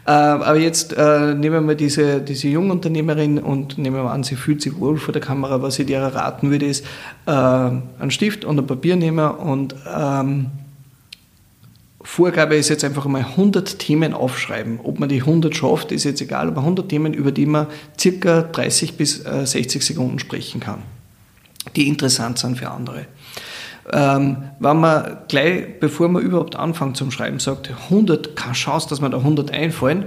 [0.08, 4.62] Äh, aber jetzt äh, nehmen wir diese, diese Jungunternehmerin und nehmen wir an, sie fühlt
[4.62, 5.60] sich wohl vor der Kamera.
[5.60, 6.82] Was ich dir raten würde, ist
[7.26, 10.46] äh, einen Stift und ein Papier nehmen und ähm,
[12.00, 14.80] Vorgabe ist jetzt einfach mal 100 Themen aufschreiben.
[14.82, 17.66] Ob man die 100 schafft, ist jetzt egal, aber 100 Themen, über die man
[18.00, 20.78] circa 30 bis 60 Sekunden sprechen kann,
[21.76, 23.04] die interessant sind für andere.
[23.92, 29.00] Ähm, wenn man gleich, bevor man überhaupt anfängt zum Schreiben, sagt, 100, keine Chance, dass
[29.00, 30.06] man da 100 einfallen,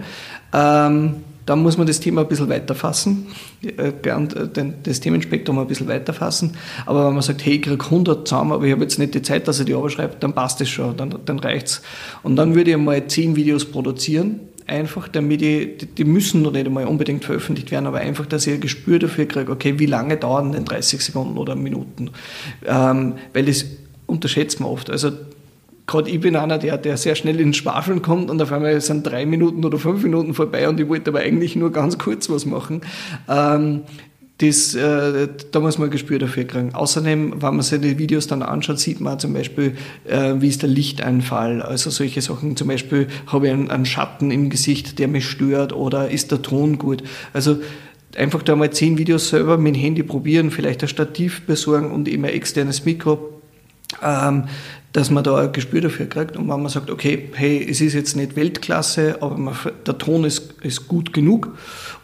[0.54, 3.28] ähm, dann muss man das Thema ein bisschen weiter fassen,
[3.64, 6.56] äh, äh, das Themenspektrum ein bisschen weiter fassen.
[6.86, 9.22] Aber wenn man sagt, hey, ich kriege 100 zusammen, aber ich habe jetzt nicht die
[9.22, 11.82] Zeit, dass ich die schreibe, dann passt das schon, dann, dann reicht's.
[12.24, 16.66] Und dann würde ich mal 10 Videos produzieren, einfach, damit ich, die müssen noch nicht
[16.66, 20.18] einmal unbedingt veröffentlicht werden, aber einfach, dass ich ein Gespür dafür kriege, okay, wie lange
[20.18, 22.12] dauern denn 30 Sekunden oder Minuten?
[22.66, 23.66] Ähm, weil das
[24.06, 24.90] unterschätzt man oft.
[24.90, 25.12] Also
[25.88, 29.06] gerade ich bin einer, der, der sehr schnell ins Schwafeln kommt und auf einmal sind
[29.06, 32.46] drei Minuten oder fünf Minuten vorbei und ich wollte aber eigentlich nur ganz kurz was
[32.46, 32.82] machen.
[33.28, 33.82] Ähm,
[34.42, 36.74] das, äh, da muss man ein Gespür dafür kriegen.
[36.74, 39.76] Außerdem, wenn man sich die Videos dann anschaut, sieht man zum Beispiel,
[40.06, 41.62] äh, wie ist der Lichteinfall.
[41.62, 42.56] Also solche Sachen.
[42.56, 46.42] Zum Beispiel habe ich einen, einen, Schatten im Gesicht, der mich stört oder ist der
[46.42, 47.04] Ton gut.
[47.34, 47.58] Also
[48.16, 52.08] einfach da mal zehn Videos selber mit dem Handy probieren, vielleicht ein Stativ besorgen und
[52.08, 53.42] immer externes Mikro.
[54.02, 54.46] Ähm,
[54.94, 57.94] dass man da ein Gespür dafür kriegt und wenn man sagt, okay, hey, es ist
[57.94, 61.58] jetzt nicht Weltklasse, aber man, der Ton ist, ist gut genug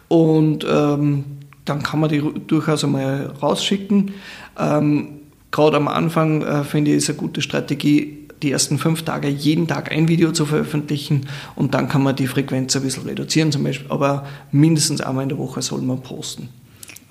[0.07, 1.36] und ähm,
[1.69, 4.13] dann kann man die durchaus einmal rausschicken.
[4.57, 5.09] Ähm,
[5.51, 9.67] Gerade am Anfang äh, finde ich, ist eine gute Strategie, die ersten fünf Tage jeden
[9.67, 13.63] Tag ein Video zu veröffentlichen und dann kann man die Frequenz ein bisschen reduzieren zum
[13.63, 16.49] Beispiel, aber mindestens einmal in der Woche soll man posten.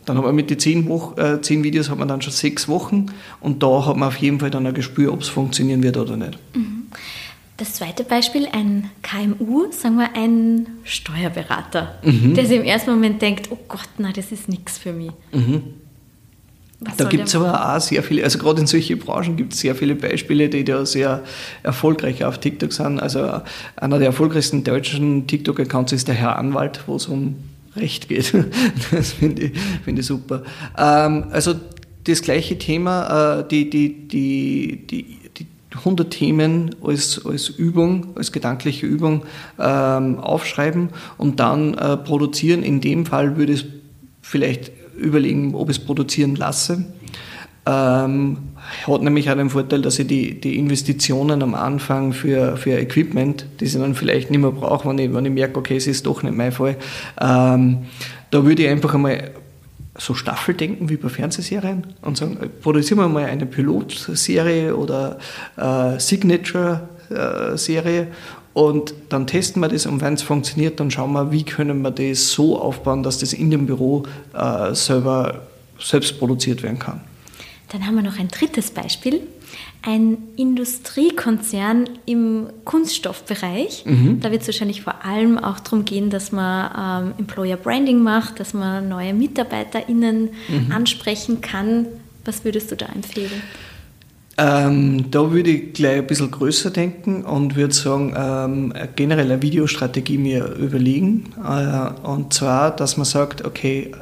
[0.04, 3.06] Dann hat man mit den zehn, äh, zehn Videos hat man dann schon sechs Wochen
[3.40, 6.16] und da hat man auf jeden Fall dann ein Gespür, ob es funktionieren wird oder
[6.16, 6.38] nicht.
[6.54, 6.84] Mhm.
[7.56, 12.34] Das zweite Beispiel, ein KMU, sagen wir ein Steuerberater, mhm.
[12.34, 15.12] der sich im ersten Moment denkt, oh Gott, na, das ist nichts für mich.
[15.32, 15.62] Mhm.
[16.80, 19.60] Was da gibt es aber auch sehr viele, also gerade in solchen Branchen gibt es
[19.60, 21.22] sehr viele Beispiele, die da sehr
[21.62, 23.00] erfolgreich auf TikTok sind.
[23.00, 23.40] Also
[23.76, 27.36] einer der erfolgreichsten deutschen TikTok-Accounts ist der Herr Anwalt, wo es um
[27.74, 28.34] Recht geht.
[28.90, 30.42] Das finde ich, finde ich super.
[30.76, 31.54] Ähm, also
[32.04, 35.18] das gleiche Thema, äh, die, die, die, die
[35.74, 39.24] 100 Themen als, als Übung, als gedankliche Übung
[39.58, 42.62] ähm, aufschreiben und dann äh, produzieren.
[42.62, 43.64] In dem Fall würde es
[44.22, 46.84] vielleicht überlegen, ob ich es produzieren lasse.
[47.66, 48.38] Ähm,
[48.86, 53.46] hat nämlich auch den Vorteil, dass ich die, die Investitionen am Anfang für, für Equipment,
[53.58, 56.06] die ich dann vielleicht nicht mehr brauche, wenn ich, wenn ich merke, okay, es ist
[56.06, 56.76] doch nicht mein Fall,
[57.20, 57.78] ähm,
[58.30, 59.32] da würde ich einfach einmal
[59.98, 65.18] so Staffeldenken wie bei Fernsehserien und sagen, produzieren wir mal eine Pilotserie oder
[65.56, 68.08] äh, Signature-Serie
[68.52, 71.90] und dann testen wir das und wenn es funktioniert, dann schauen wir, wie können wir
[71.90, 75.42] das so aufbauen, dass das in dem Büro äh, selber
[75.78, 77.00] selbst produziert werden kann.
[77.68, 79.22] Dann haben wir noch ein drittes Beispiel.
[79.86, 83.84] Ein Industriekonzern im Kunststoffbereich.
[84.20, 88.40] Da wird es wahrscheinlich vor allem auch darum gehen, dass man ähm, Employer Branding macht,
[88.40, 90.30] dass man neue MitarbeiterInnen
[90.70, 91.86] ansprechen kann.
[92.24, 93.42] Was würdest du da empfehlen?
[94.38, 99.40] Ähm, da würde ich gleich ein bisschen größer denken und würde sagen, ähm, generell eine
[99.40, 101.32] Videostrategie mir überlegen.
[101.42, 103.92] Äh, und zwar, dass man sagt, okay,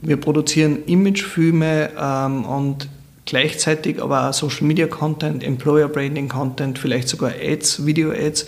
[0.00, 2.88] wir produzieren Imagefilme ähm, und
[3.26, 8.46] gleichzeitig aber auch Social Media Content, Employer Branding Content, vielleicht sogar Ads, Video Ads.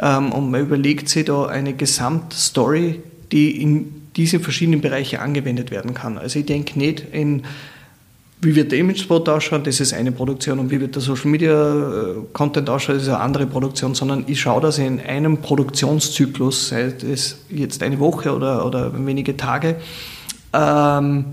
[0.00, 3.00] Ähm, und man überlegt sich da eine Gesamtstory,
[3.32, 6.18] die in diese verschiedenen Bereiche angewendet werden kann.
[6.18, 7.42] Also ich denke nicht in
[8.44, 12.96] wie wird der Image-Spot ausschauen, das ist eine Produktion und wie wird der Social-Media-Content ausschauen,
[12.96, 17.38] das ist eine andere Produktion, sondern ich schaue, dass ich in einem Produktionszyklus, sei es
[17.50, 19.76] jetzt eine Woche oder, oder wenige Tage,
[20.52, 21.24] ähm,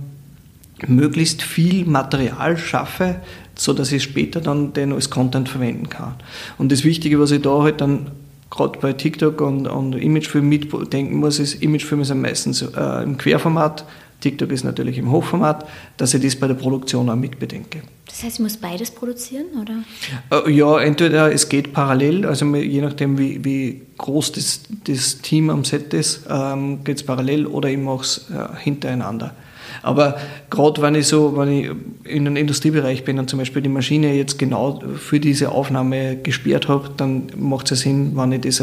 [0.87, 3.15] möglichst viel Material schaffe,
[3.55, 6.15] so dass ich später dann den als Content verwenden kann.
[6.57, 8.11] Und das Wichtige, was ich da halt dann
[8.49, 13.85] gerade bei TikTok und, und Imagefilm mitdenken muss, ist, Imagefilme sind meistens äh, im Querformat,
[14.21, 15.65] TikTok ist natürlich im Hochformat,
[15.97, 17.81] dass ich das bei der Produktion auch mitbedenke.
[18.05, 20.45] Das heißt, ich muss beides produzieren, oder?
[20.45, 25.49] Äh, ja, entweder es geht parallel, also je nachdem, wie, wie groß das, das Team
[25.49, 29.35] am Set ist, ähm, geht es parallel oder ich mache es äh, hintereinander.
[29.81, 30.17] Aber
[30.49, 31.69] gerade wenn ich so, wenn ich
[32.03, 36.67] in einem Industriebereich bin und zum Beispiel die Maschine jetzt genau für diese Aufnahme gesperrt
[36.67, 38.61] habe, dann macht es ja Sinn, wenn ich das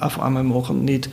[0.00, 1.08] auf einmal mache und nicht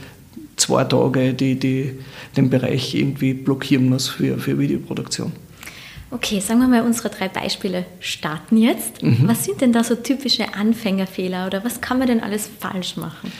[0.55, 1.91] zwei Tage die, die,
[2.37, 5.31] den Bereich irgendwie blockieren muss für, für Videoproduktion.
[6.11, 9.01] Okay, sagen wir mal, unsere drei Beispiele starten jetzt.
[9.01, 9.19] Mhm.
[9.27, 13.31] Was sind denn da so typische Anfängerfehler oder was kann man denn alles falsch machen?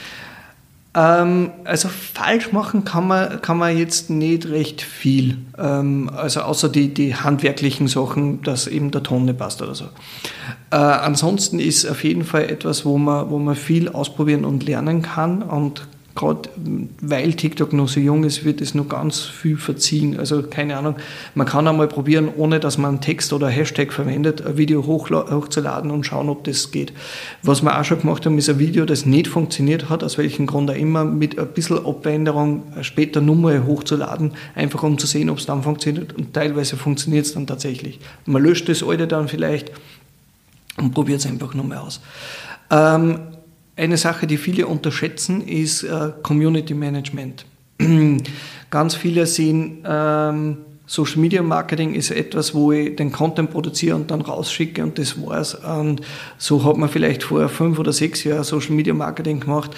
[0.94, 5.38] Ähm, also falsch machen kann man, kann man jetzt nicht recht viel.
[5.58, 9.86] Ähm, also außer die, die handwerklichen Sachen, dass eben der Ton nicht passt oder so.
[10.70, 15.00] Äh, ansonsten ist auf jeden Fall etwas, wo man, wo man viel ausprobieren und lernen
[15.00, 16.48] kann und gerade
[17.00, 20.18] weil TikTok noch so jung ist, wird es noch ganz viel verziehen.
[20.18, 20.96] Also keine Ahnung,
[21.34, 24.86] man kann einmal probieren, ohne dass man einen Text oder einen Hashtag verwendet, ein Video
[24.86, 26.92] hochzuladen und schauen, ob das geht.
[27.42, 30.46] Was wir auch schon gemacht haben, ist ein Video, das nicht funktioniert hat, aus welchem
[30.46, 35.38] Grund auch immer, mit ein bisschen Abänderung später nochmal hochzuladen, einfach um zu sehen, ob
[35.38, 36.12] es dann funktioniert.
[36.12, 38.00] Und teilweise funktioniert es dann tatsächlich.
[38.26, 39.72] Man löscht das alte dann vielleicht
[40.76, 42.00] und probiert es einfach nochmal aus.
[42.70, 43.18] Ähm,
[43.76, 47.46] eine Sache, die viele unterschätzen, ist äh, Community Management.
[48.70, 54.10] Ganz viele sehen, ähm, Social Media Marketing ist etwas, wo ich den Content produziere und
[54.10, 55.54] dann rausschicke und das war's.
[55.54, 56.02] Und
[56.36, 59.70] so hat man vielleicht vor fünf oder sechs Jahren Social Media Marketing gemacht.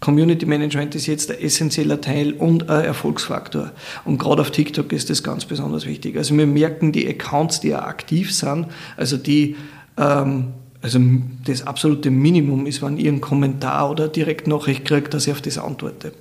[0.00, 3.72] Community Management ist jetzt ein essentieller Teil und ein Erfolgsfaktor.
[4.04, 6.16] Und gerade auf TikTok ist das ganz besonders wichtig.
[6.16, 9.56] Also wir merken die Accounts, die ja aktiv sind, also die
[9.98, 10.52] ähm,
[10.86, 11.00] also
[11.44, 15.40] das absolute Minimum ist, wenn ich einen Kommentar oder direkt Nachricht kriege, dass ich auf
[15.40, 16.12] das antworte.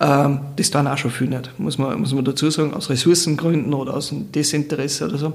[0.00, 3.74] Ähm, das dann auch schon viel nicht, muss man, muss man dazu sagen, aus Ressourcengründen
[3.74, 5.32] oder aus einem Desinteresse oder so.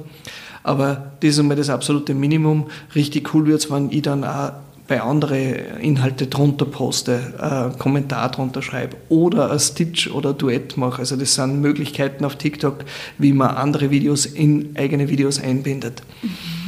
[0.63, 2.67] Aber das ist einmal das absolute Minimum.
[2.95, 4.53] Richtig cool wird es, wenn ich dann auch
[4.87, 10.99] bei anderen Inhalte drunter poste, äh, Kommentar drunter schreibe oder ein Stitch oder Duett mache.
[10.99, 12.85] Also das sind Möglichkeiten auf TikTok,
[13.17, 16.01] wie man andere Videos in eigene Videos einbindet.
[16.21, 16.62] Mhm.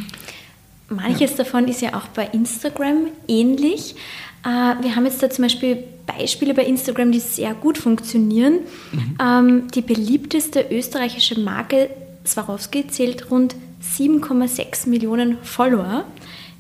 [0.89, 1.37] Manches ja.
[1.37, 3.95] davon ist ja auch bei Instagram ähnlich.
[4.43, 8.59] Äh, wir haben jetzt da zum Beispiel Beispiele bei Instagram, die sehr gut funktionieren.
[8.91, 9.17] Mhm.
[9.21, 11.89] Ähm, die beliebteste österreichische Marke
[12.25, 13.55] Swarovski zählt rund
[13.97, 16.05] 7,6 Millionen Follower.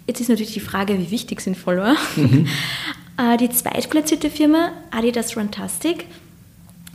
[0.07, 1.95] Jetzt ist natürlich die Frage, wie wichtig sind Follower.
[2.15, 2.47] Mhm.
[3.17, 6.05] Äh, die zweitplatzierte Firma Adidas Runtastic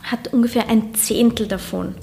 [0.03, 1.95] hat ungefähr ein Zehntel davon.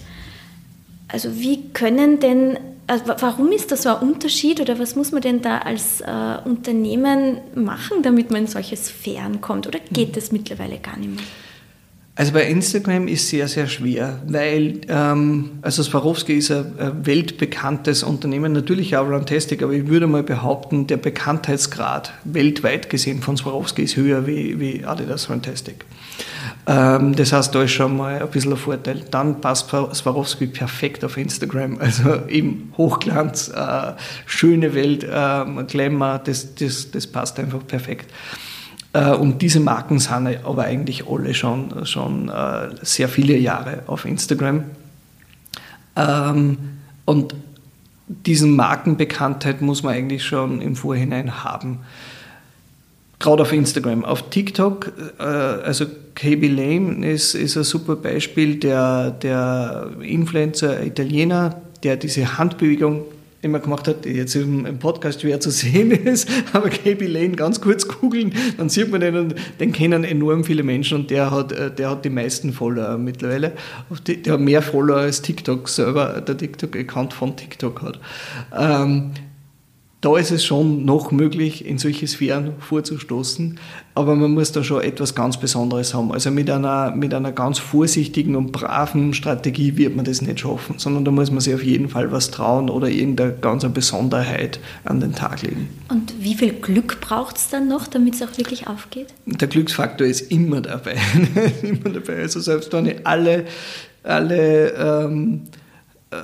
[1.06, 2.58] Also wie können denn
[2.88, 6.38] also warum ist das so ein Unterschied oder was muss man denn da als äh,
[6.44, 9.66] Unternehmen machen, damit man in solche Sphären kommt?
[9.66, 11.24] Oder geht das mittlerweile gar nicht mehr?
[12.18, 16.66] Also bei Instagram ist sehr, sehr schwer, weil ähm, also Swarovski ist ein,
[17.05, 23.37] weltbekanntes Unternehmen, natürlich auch Runtastic, aber ich würde mal behaupten, der Bekanntheitsgrad weltweit gesehen von
[23.37, 25.85] Swarovski ist höher wie, wie Adidas Runtastic.
[26.68, 29.02] Ähm, das heißt, da ist schon mal ein bisschen ein Vorteil.
[29.11, 33.92] Dann passt Swarovski perfekt auf Instagram, also eben Hochglanz, äh,
[34.26, 38.12] schöne Welt, äh, Glamour, das, das, das passt einfach perfekt.
[38.92, 44.04] Äh, und diese Marken sind aber eigentlich alle schon, schon äh, sehr viele Jahre auf
[44.04, 44.64] Instagram.
[45.96, 46.59] Ähm,
[47.07, 47.35] und
[48.09, 51.81] diesen Markenbekanntheit muss man eigentlich schon im Vorhinein haben.
[53.18, 54.04] Gerade auf Instagram.
[54.04, 61.61] Auf TikTok, äh, also KB Lame ist, ist ein super Beispiel, der, der Influencer Italiener,
[61.83, 63.02] der diese Handbewegung
[63.40, 67.61] immer gemacht hat, die jetzt im, Podcast schwer zu sehen ist, aber KB Lane ganz
[67.61, 71.52] kurz googeln, dann sieht man den und den kennen enorm viele Menschen und der hat,
[71.52, 73.52] äh, der hat die meisten Follower mittlerweile.
[74.07, 78.00] Der hat mehr Follower als TikTok selber, der TikTok-Account von TikTok hat.
[78.57, 79.12] Ähm,
[80.00, 83.58] da ist es schon noch möglich, in solche Sphären vorzustoßen,
[83.96, 86.12] aber man muss da schon etwas ganz Besonderes haben.
[86.12, 90.78] Also mit einer, mit einer ganz vorsichtigen und braven Strategie wird man das nicht schaffen,
[90.78, 95.00] sondern da muss man sich auf jeden Fall was trauen oder irgendeine ganz Besonderheit an
[95.00, 95.68] den Tag legen.
[95.88, 99.08] Und wie viel Glück braucht es dann noch, damit es auch wirklich aufgeht?
[99.26, 100.96] Der Glücksfaktor ist immer dabei.
[101.62, 102.18] immer dabei.
[102.18, 103.46] Also selbst wenn ich alle,
[104.04, 105.42] alle ähm,
[106.12, 106.16] äh,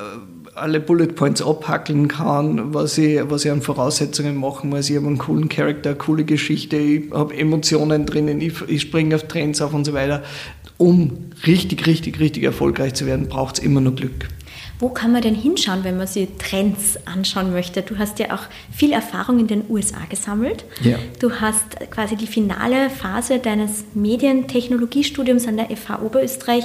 [0.54, 4.88] alle Bullet Points abhackeln kann, was ich, was ich an Voraussetzungen machen muss.
[4.88, 9.16] Ich habe einen coolen Charakter, eine coole Geschichte, ich habe Emotionen drinnen, ich, ich springe
[9.16, 10.22] auf Trends auf und so weiter.
[10.76, 14.28] Um richtig, richtig, richtig erfolgreich zu werden, braucht es immer nur Glück.
[14.84, 17.80] Wo kann man denn hinschauen, wenn man sich Trends anschauen möchte?
[17.80, 20.66] Du hast ja auch viel Erfahrung in den USA gesammelt.
[20.82, 20.98] Ja.
[21.20, 26.64] Du hast quasi die finale Phase deines Medientechnologiestudiums an der FH Oberösterreich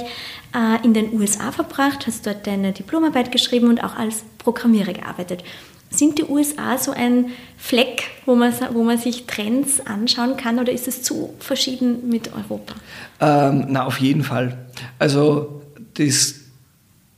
[0.54, 5.42] äh, in den USA verbracht, hast dort deine Diplomarbeit geschrieben und auch als Programmierer gearbeitet.
[5.88, 10.72] Sind die USA so ein Fleck, wo man, wo man sich Trends anschauen kann oder
[10.72, 12.74] ist es zu verschieden mit Europa?
[13.18, 14.58] Ähm, na, auf jeden Fall.
[14.98, 15.62] Also
[15.94, 16.39] das,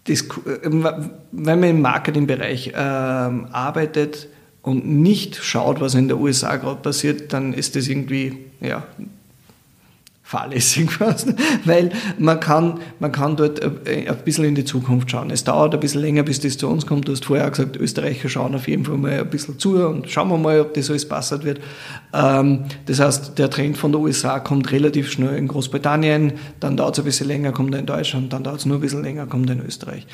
[0.04, 0.24] das,
[0.64, 4.28] wenn man im Marketingbereich ähm, arbeitet
[4.62, 8.84] und nicht schaut, was in der USA gerade passiert, dann ist das irgendwie ja,
[10.32, 11.28] fahrlässig fast,
[11.66, 15.30] weil man kann, man kann dort äh, ein bisschen in die Zukunft schauen.
[15.30, 17.06] Es dauert ein bisschen länger, bis das zu uns kommt.
[17.06, 20.28] Du hast vorher gesagt, Österreicher schauen auf jeden Fall mal ein bisschen zu und schauen
[20.28, 21.60] wir mal, ob das alles passert wird.
[22.14, 26.94] Ähm, das heißt, der Trend von der USA kommt relativ schnell in Großbritannien, dann dauert
[26.94, 29.26] es ein bisschen länger, kommt er in Deutschland, dann dauert es nur ein bisschen länger,
[29.26, 30.06] kommt er in Österreich.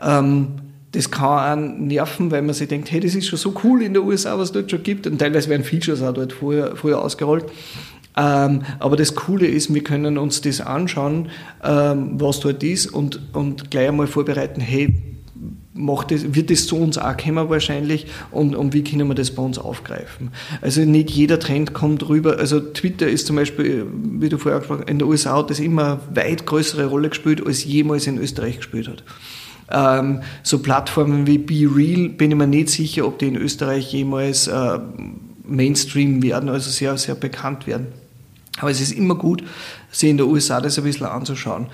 [0.00, 0.48] Ähm,
[0.92, 3.92] das kann einen nerven, weil man sich denkt, hey, das ist schon so cool in
[3.94, 5.08] der USA, was es dort schon gibt.
[5.08, 7.46] Und teilweise werden Features auch dort früher, früher ausgerollt.
[8.16, 11.30] Ähm, aber das Coole ist, wir können uns das anschauen,
[11.62, 14.94] ähm, was dort ist und, und gleich einmal vorbereiten, hey,
[15.74, 19.32] macht das, wird das zu uns auch kommen wahrscheinlich und, und wie können wir das
[19.32, 20.30] bei uns aufgreifen.
[20.60, 24.82] Also nicht jeder Trend kommt rüber, also Twitter ist zum Beispiel, wie du vorher gesprochen
[24.82, 28.58] hast, in der USA hat das immer weit größere Rolle gespielt, als jemals in Österreich
[28.58, 29.02] gespielt hat.
[29.70, 33.92] Ähm, so Plattformen wie Be Real bin ich mir nicht sicher, ob die in Österreich
[33.92, 34.78] jemals äh,
[35.46, 37.88] Mainstream werden, also sehr, sehr bekannt werden.
[38.58, 39.42] Aber es ist immer gut,
[39.90, 41.66] sich in der USA das ein bisschen anzuschauen.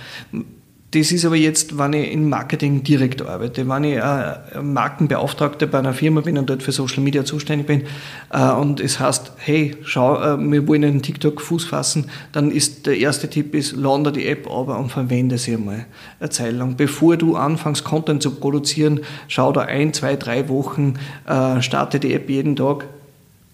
[0.93, 5.79] Das ist aber jetzt, wenn ich im Marketing direkt arbeite, wenn ich äh, Markenbeauftragter bei
[5.79, 7.85] einer Firma bin und dort für Social Media zuständig bin
[8.33, 12.87] äh, und es heißt, hey, schau, äh, wir wollen einen TikTok Fuß fassen, dann ist
[12.87, 15.87] der erste Tipp ist, lande die App aber und verwende sie einmal
[16.19, 16.75] eine Zeit lang.
[16.77, 22.15] Bevor du anfängst, Content zu produzieren, schau da ein, zwei, drei Wochen, äh, starte die
[22.15, 22.87] App jeden Tag,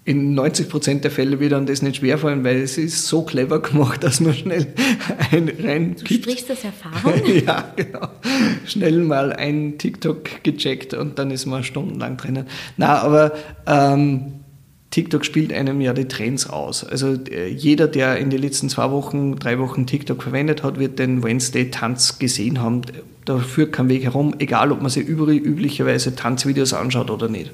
[0.07, 3.61] in 90 Prozent der Fälle wird dann das nicht schwerfallen, weil es ist so clever
[3.61, 4.67] gemacht, dass man schnell
[5.31, 5.97] ein rein.
[5.97, 7.21] Du sprichst das Erfahrung?
[7.45, 8.07] ja, genau.
[8.65, 12.45] Schnell mal ein TikTok gecheckt und dann ist man stundenlang drinnen.
[12.77, 13.33] Na, aber
[13.65, 14.35] ähm,
[14.91, 16.85] TikTok spielt einem ja die Trends aus.
[16.85, 20.99] Also äh, jeder, der in den letzten zwei Wochen, drei Wochen TikTok verwendet hat, wird
[20.99, 22.83] den Wednesday-Tanz gesehen haben.
[23.25, 27.51] Da führt kein Weg herum, egal ob man sich üblicherweise Tanzvideos anschaut oder nicht.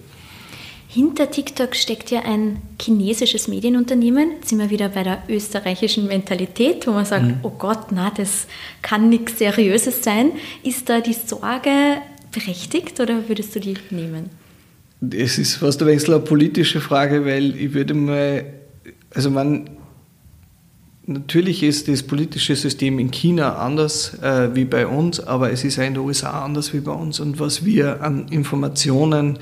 [0.94, 4.34] Hinter TikTok steckt ja ein chinesisches Medienunternehmen.
[4.36, 7.38] Jetzt sind wir wieder bei der österreichischen Mentalität, wo man sagt, mhm.
[7.41, 8.46] oh Gott, na, das
[8.84, 10.34] kann nichts Seriöses sein.
[10.62, 11.98] Ist da die Sorge
[12.32, 14.30] berechtigt oder würdest du die nehmen?
[15.02, 18.46] Das ist fast ein bisschen eine politische Frage, weil ich würde mal,
[19.16, 19.72] also man,
[21.06, 25.78] Natürlich ist das politische System in China anders äh, wie bei uns, aber es ist
[25.78, 27.20] auch in den USA anders wie bei uns.
[27.20, 29.38] Und was wir an Informationen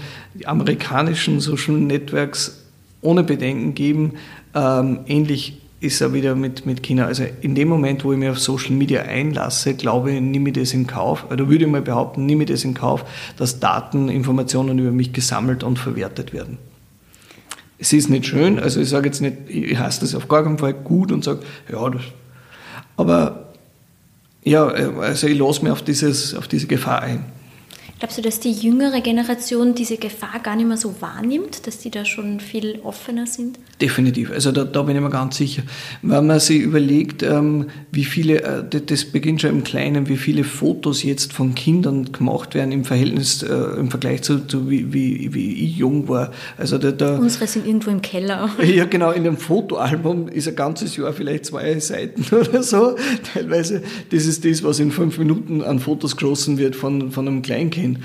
[0.45, 2.66] amerikanischen Social Networks
[3.01, 4.14] ohne Bedenken geben,
[4.55, 7.05] ähm, ähnlich ist er wieder mit, mit China.
[7.05, 10.55] Also in dem Moment, wo ich mich auf Social Media einlasse, glaube ich, nehme ich
[10.55, 13.05] das in Kauf, oder würde ich mal behaupten, nehme ich das in Kauf,
[13.38, 16.57] dass Daten, Informationen über mich gesammelt und verwertet werden.
[17.82, 20.59] Es ist nicht schön, also ich sage jetzt nicht, ich heiße das auf gar keinen
[20.59, 21.39] Fall gut und sage,
[21.71, 22.03] ja, das,
[22.95, 23.53] aber
[24.43, 27.25] ja, also ich lasse mich auf, dieses, auf diese Gefahr ein.
[28.02, 31.91] Glaubst du, dass die jüngere Generation diese Gefahr gar nicht mehr so wahrnimmt, dass die
[31.91, 33.60] da schon viel offener sind?
[33.80, 35.62] Definitiv, also da, da bin ich mir ganz sicher.
[36.02, 40.43] Wenn man sich überlegt, ähm, wie viele, äh, das beginnt schon im Kleinen, wie viele
[40.43, 45.36] Fotos jetzt von Kindern gemacht werden im Verhältnis, äh, im Vergleich zu, zu wie, wie,
[45.36, 46.32] wie, ich jung war.
[46.58, 48.49] Also da, da, Unsere sind irgendwo im Keller.
[48.64, 52.95] Ja, genau, in dem Fotoalbum ist ein ganzes Jahr vielleicht zwei Seiten oder so.
[53.32, 57.43] Teilweise, das ist das, was in fünf Minuten an Fotos geschossen wird von, von einem
[57.43, 58.04] Kleinkind hin.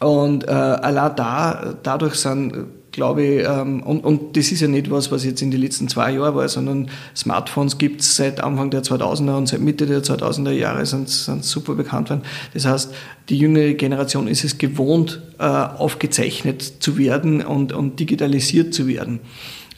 [0.00, 2.52] Und äh, allein da, dadurch sind,
[2.92, 5.88] glaube ich, ähm, und, und das ist ja nicht was, was jetzt in den letzten
[5.88, 10.02] zwei Jahren war, sondern Smartphones gibt es seit Anfang der 2000er und seit Mitte der
[10.02, 12.22] 2000er Jahre sind, sind super bekannt worden.
[12.54, 12.94] Das heißt,
[13.28, 19.20] die jüngere Generation ist es gewohnt, äh, aufgezeichnet zu werden und, und digitalisiert zu werden.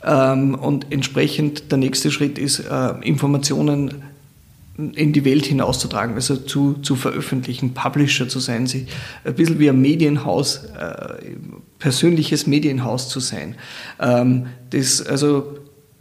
[0.04, 4.02] Ähm, und entsprechend der nächste Schritt ist, äh, Informationen
[4.94, 8.86] in die Welt hinauszutragen, also zu, zu veröffentlichen, Publisher zu sein, sich
[9.24, 11.36] ein bisschen wie ein Medienhaus, äh,
[11.78, 13.56] persönliches Medienhaus zu sein.
[14.00, 15.59] Ähm, das, also,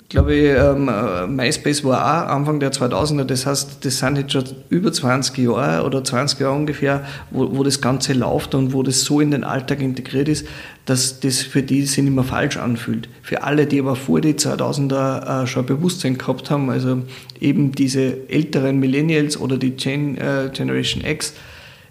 [0.10, 0.90] glaube ich, ähm,
[1.36, 5.86] MySpace war auch Anfang der 2000er, das heißt, das sind jetzt schon über 20 Jahre
[5.86, 9.44] oder 20 Jahre ungefähr, wo, wo das Ganze läuft und wo das so in den
[9.44, 10.48] Alltag integriert ist,
[10.86, 13.08] dass das für die sich nicht mehr falsch anfühlt.
[13.22, 17.04] Für alle, die aber vor die 2000er äh, schon Bewusstsein gehabt haben, also
[17.40, 21.34] eben diese älteren Millennials oder die Gen, äh, Generation X,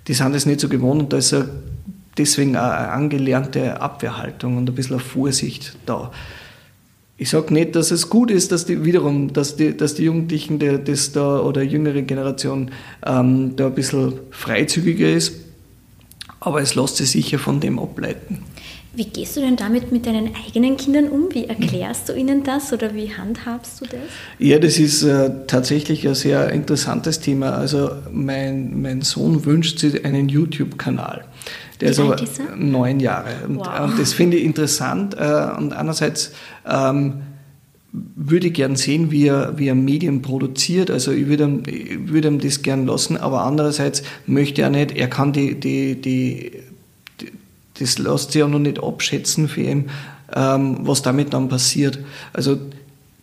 [0.08, 1.36] die sind das nicht so gewohnt und da ist
[2.16, 6.10] deswegen auch eine angelernte Abwehrhaltung und ein bisschen eine Vorsicht da.
[7.20, 10.60] Ich sage nicht, dass es gut ist, dass die wiederum, dass die, dass die Jugendlichen
[10.60, 12.70] der, das da oder jüngere Generation
[13.04, 15.32] ähm, da ein bisschen freizügiger ist,
[16.38, 18.44] aber es lässt sich sicher von dem ableiten.
[18.94, 21.28] Wie gehst du denn damit mit deinen eigenen Kindern um?
[21.32, 24.00] Wie erklärst du ihnen das oder wie handhabst du das?
[24.38, 27.50] Ja, das ist äh, tatsächlich ein sehr interessantes Thema.
[27.50, 31.24] Also mein, mein Sohn wünscht sich einen YouTube-Kanal.
[31.80, 32.16] Der ist aber
[32.56, 33.46] neun Jahre.
[33.46, 33.80] Und, wow.
[33.84, 35.14] und das finde ich interessant.
[35.14, 36.32] Äh, und einerseits
[36.68, 37.22] ähm,
[37.92, 40.90] würde ich gern sehen, wie er, wie er Medien produziert.
[40.90, 44.92] Also ich würde ihm, ich würde ihm das gern lassen, aber andererseits möchte er nicht,
[44.92, 46.52] er kann die, die, die
[47.78, 49.90] das lässt sich ja noch nicht abschätzen für ihn,
[50.34, 51.98] ähm, was damit dann passiert.
[52.32, 52.58] Also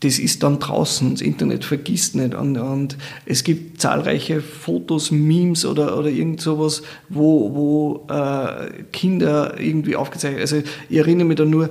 [0.02, 2.36] das ist dann draußen, das Internet vergisst nicht.
[2.36, 9.60] Und, und es gibt zahlreiche Fotos, Memes oder, oder irgend sowas, wo, wo äh, Kinder
[9.60, 10.58] irgendwie aufgezeichnet Also
[10.90, 11.70] ich erinnere mich da nur,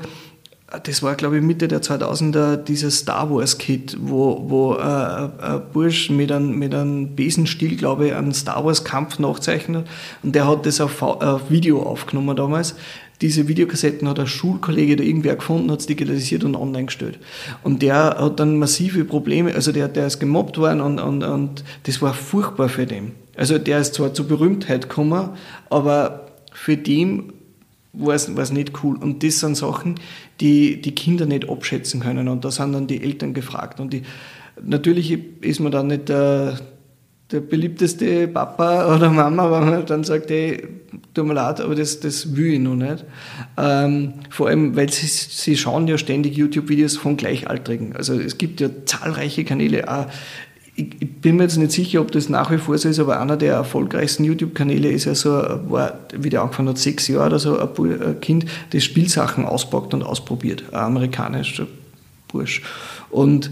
[0.82, 5.62] das war glaube ich Mitte der 2000er, dieses Star Wars Kit, wo, wo äh, ein
[5.72, 9.86] Bursch mit einem, mit einem Besenstiel, glaube ich, einen Star Wars Kampf nachzeichnet
[10.22, 12.74] und der hat das auf, auf Video aufgenommen damals.
[13.20, 17.18] Diese Videokassetten hat ein Schulkollege oder irgendwer gefunden, hat es digitalisiert und online gestellt.
[17.62, 21.64] Und der hat dann massive Probleme, also der, der ist gemobbt worden und, und, und
[21.84, 23.12] das war furchtbar für den.
[23.36, 25.30] Also der ist zwar zur Berühmtheit gekommen,
[25.70, 27.32] aber für den
[27.92, 28.96] war es, nicht cool.
[28.96, 30.00] Und das sind Sachen,
[30.40, 32.28] die die Kinder nicht abschätzen können.
[32.28, 33.80] Und da sind dann die Eltern gefragt.
[33.80, 34.02] Und die,
[34.62, 36.58] natürlich ist man dann nicht der,
[37.30, 40.66] der beliebteste Papa oder Mama, wenn man dann sagt, hey,
[41.14, 43.04] tut mir leid, aber das, das will ich noch nicht.
[43.56, 47.96] Ähm, vor allem, weil sie, sie schauen ja ständig YouTube-Videos von Gleichaltrigen.
[47.96, 49.88] Also es gibt ja zahlreiche Kanäle.
[49.88, 50.06] Auch
[50.76, 53.20] ich, ich, bin mir jetzt nicht sicher, ob das nach wie vor so ist, aber
[53.20, 57.38] einer der erfolgreichsten YouTube-Kanäle ist ja so, war, wie der angefangen hat, sechs Jahre oder
[57.38, 60.64] so, ein Kind, das Spielsachen auspackt und ausprobiert.
[60.72, 61.68] Ein amerikanischer
[62.28, 62.62] Bursch.
[63.10, 63.50] Und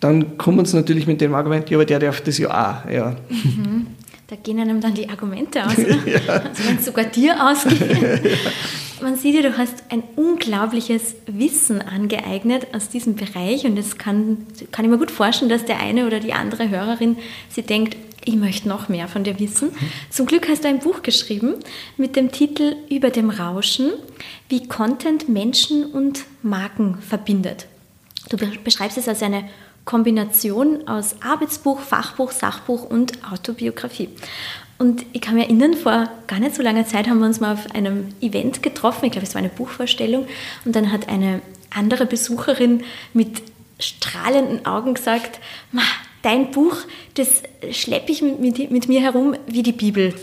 [0.00, 2.90] dann kommen sie natürlich mit dem Argument, ja, aber der darf das ja auch.
[2.90, 3.16] Ja.
[3.28, 3.86] Mhm.
[4.26, 6.06] Da gehen einem dann die Argumente aus, oder?
[6.06, 6.20] ja.
[6.28, 8.22] Also wenn es sogar dir ausgeht.
[9.02, 14.46] Man sieht ja, du hast ein unglaubliches Wissen angeeignet aus diesem Bereich und das kann,
[14.72, 17.16] kann ich mir gut vorstellen, dass der eine oder die andere Hörerin
[17.48, 19.70] sie denkt, ich möchte noch mehr von dir wissen.
[20.10, 21.54] Zum Glück hast du ein Buch geschrieben
[21.96, 23.92] mit dem Titel Über dem Rauschen,
[24.50, 27.66] wie Content Menschen und Marken verbindet.
[28.28, 29.44] Du beschreibst es als eine
[29.84, 34.08] Kombination aus Arbeitsbuch, Fachbuch, Sachbuch und Autobiografie.
[34.78, 37.52] Und ich kann mich erinnern, vor gar nicht so langer Zeit haben wir uns mal
[37.52, 39.04] auf einem Event getroffen.
[39.04, 40.26] Ich glaube, es war eine Buchvorstellung.
[40.64, 43.42] Und dann hat eine andere Besucherin mit
[43.78, 45.38] strahlenden Augen gesagt,
[46.22, 46.76] dein Buch,
[47.14, 50.14] das schleppe ich mit, mit mir herum wie die Bibel.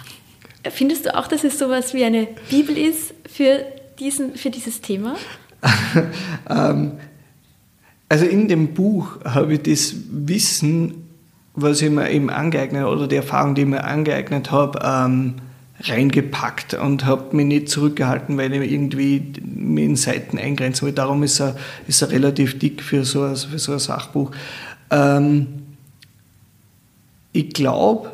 [0.70, 3.64] Findest du auch, dass es sowas wie eine Bibel ist für,
[3.98, 5.16] diesen, für dieses Thema?
[6.48, 6.92] ähm,
[8.12, 11.08] also in dem Buch habe ich das Wissen,
[11.54, 15.36] was ich mir eben angeeignet oder die Erfahrung, die ich mir angeeignet habe, ähm,
[15.80, 20.92] reingepackt und habe mich nicht zurückgehalten, weil ich irgendwie mir in Seiten eingrenzen will.
[20.92, 21.56] Darum ist er,
[21.88, 24.30] ist er relativ dick für so ein, für so ein Sachbuch.
[24.90, 25.46] Ähm,
[27.32, 28.12] ich glaube,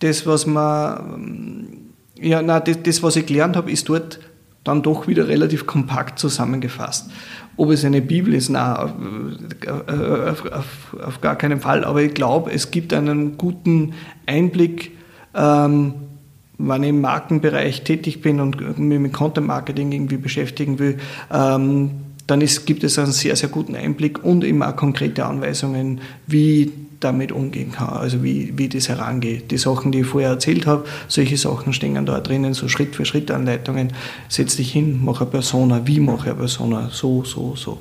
[0.00, 1.76] das, was man,
[2.20, 4.18] ja, nein, das, das, was ich gelernt habe, ist dort
[4.64, 7.08] dann doch wieder relativ kompakt zusammengefasst.
[7.56, 8.92] Ob es eine Bibel ist, nein, auf,
[9.66, 11.84] auf, auf, auf gar keinen Fall.
[11.84, 13.92] Aber ich glaube, es gibt einen guten
[14.26, 14.92] Einblick,
[15.34, 15.94] ähm,
[16.58, 20.98] wenn ich im Markenbereich tätig bin und mich mit Content Marketing irgendwie beschäftigen will,
[21.32, 21.90] ähm,
[22.26, 26.72] dann ist, gibt es einen sehr, sehr guten Einblick und auch konkrete Anweisungen, wie
[27.04, 29.50] damit umgehen kann, also wie, wie das herangeht.
[29.50, 33.04] Die Sachen, die ich vorher erzählt habe, solche Sachen stehen da drinnen, so Schritt für
[33.04, 33.92] Schritt Anleitungen.
[34.28, 37.78] Setz dich hin, mach eine Persona, wie mache ich eine Persona, so, so, so.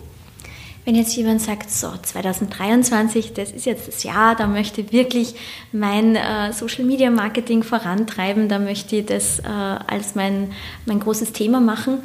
[0.83, 5.35] Wenn jetzt jemand sagt, so 2023, das ist jetzt das Jahr, da möchte ich wirklich
[5.71, 10.51] mein äh, Social Media Marketing vorantreiben, da möchte ich das äh, als mein,
[10.87, 11.99] mein großes Thema machen.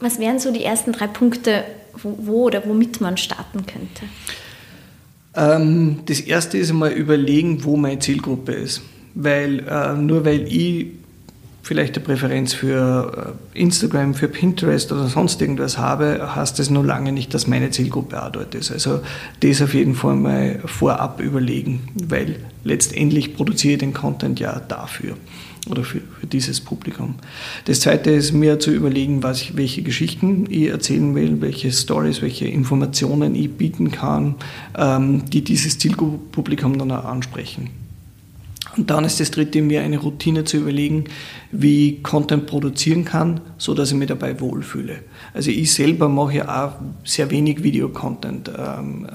[0.00, 1.64] Was wären so die ersten drei Punkte,
[2.02, 4.04] wo, wo oder womit man starten könnte?
[5.34, 8.82] Ähm, das erste ist einmal überlegen, wo meine Zielgruppe ist.
[9.14, 10.86] Weil äh, nur weil ich
[11.62, 16.82] vielleicht eine Präferenz für äh, Instagram, für Pinterest oder sonst irgendwas habe, heißt das noch
[16.82, 18.70] lange nicht, dass meine Zielgruppe auch dort ist.
[18.70, 19.00] Also
[19.40, 25.16] das auf jeden Fall mal vorab überlegen, weil letztendlich produziere ich den Content ja dafür
[25.68, 27.14] oder für, für, dieses Publikum.
[27.64, 32.22] Das zweite ist mir zu überlegen, was ich, welche Geschichten ich erzählen will, welche Stories,
[32.22, 34.36] welche Informationen ich bieten kann,
[34.76, 37.70] ähm, die dieses Zielpublikum dann auch ansprechen.
[38.76, 41.04] Und dann ist das dritte, mir eine Routine zu überlegen,
[41.50, 45.00] wie ich Content produzieren kann, so dass ich mich dabei wohlfühle.
[45.34, 48.50] Also ich selber mache ja auch sehr wenig Videocontent.
[48.56, 49.08] Ähm,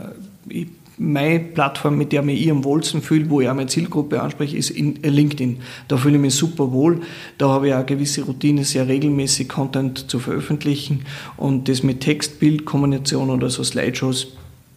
[0.50, 0.68] ich
[0.98, 4.58] meine Plattform, mit der ich mich am wohlsten fühle, wo ich auch meine Zielgruppe anspreche,
[4.58, 5.58] ist in LinkedIn.
[5.88, 7.02] Da fühle ich mich super wohl.
[7.38, 11.06] Da habe ich auch eine gewisse Routine, sehr regelmäßig Content zu veröffentlichen.
[11.38, 14.28] Und das mit Text, Bild, Kombination oder so Slideshows,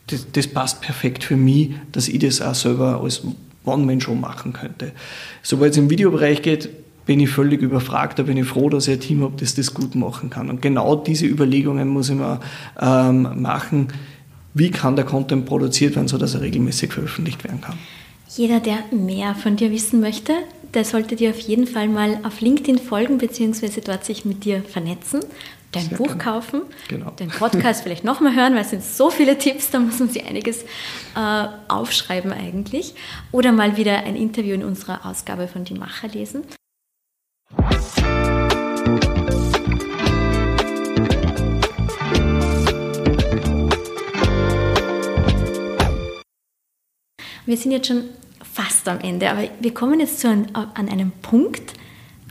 [0.07, 3.23] das, das passt perfekt für mich, dass ich das auch selber als
[3.65, 4.93] One-Man-Show machen könnte.
[5.43, 6.71] Sobald es im Videobereich geht,
[7.07, 9.75] bin ich völlig überfragt, da bin ich froh, dass ich ein Team habe, das das
[9.75, 10.51] gut machen kann.
[10.51, 12.41] Und genau diese Überlegungen muss ich mir
[12.81, 13.89] ähm, machen
[14.57, 17.79] wie kann der Content produziert werden, sodass er regelmäßig veröffentlicht werden kann.
[18.29, 20.33] Jeder, der mehr von dir wissen möchte,
[20.73, 24.63] der sollte dir auf jeden Fall mal auf LinkedIn folgen, beziehungsweise dort sich mit dir
[24.63, 25.21] vernetzen,
[25.73, 26.23] dein Sehr Buch gerne.
[26.23, 27.11] kaufen, genau.
[27.11, 30.25] den Podcast vielleicht nochmal hören, weil es sind so viele Tipps, da muss man sich
[30.25, 32.95] einiges äh, aufschreiben eigentlich.
[33.33, 36.45] Oder mal wieder ein Interview in unserer Ausgabe von Die Macher lesen.
[47.47, 48.05] Wir sind jetzt schon
[48.53, 51.75] fast am Ende, aber wir kommen jetzt zu ein, an einem Punkt,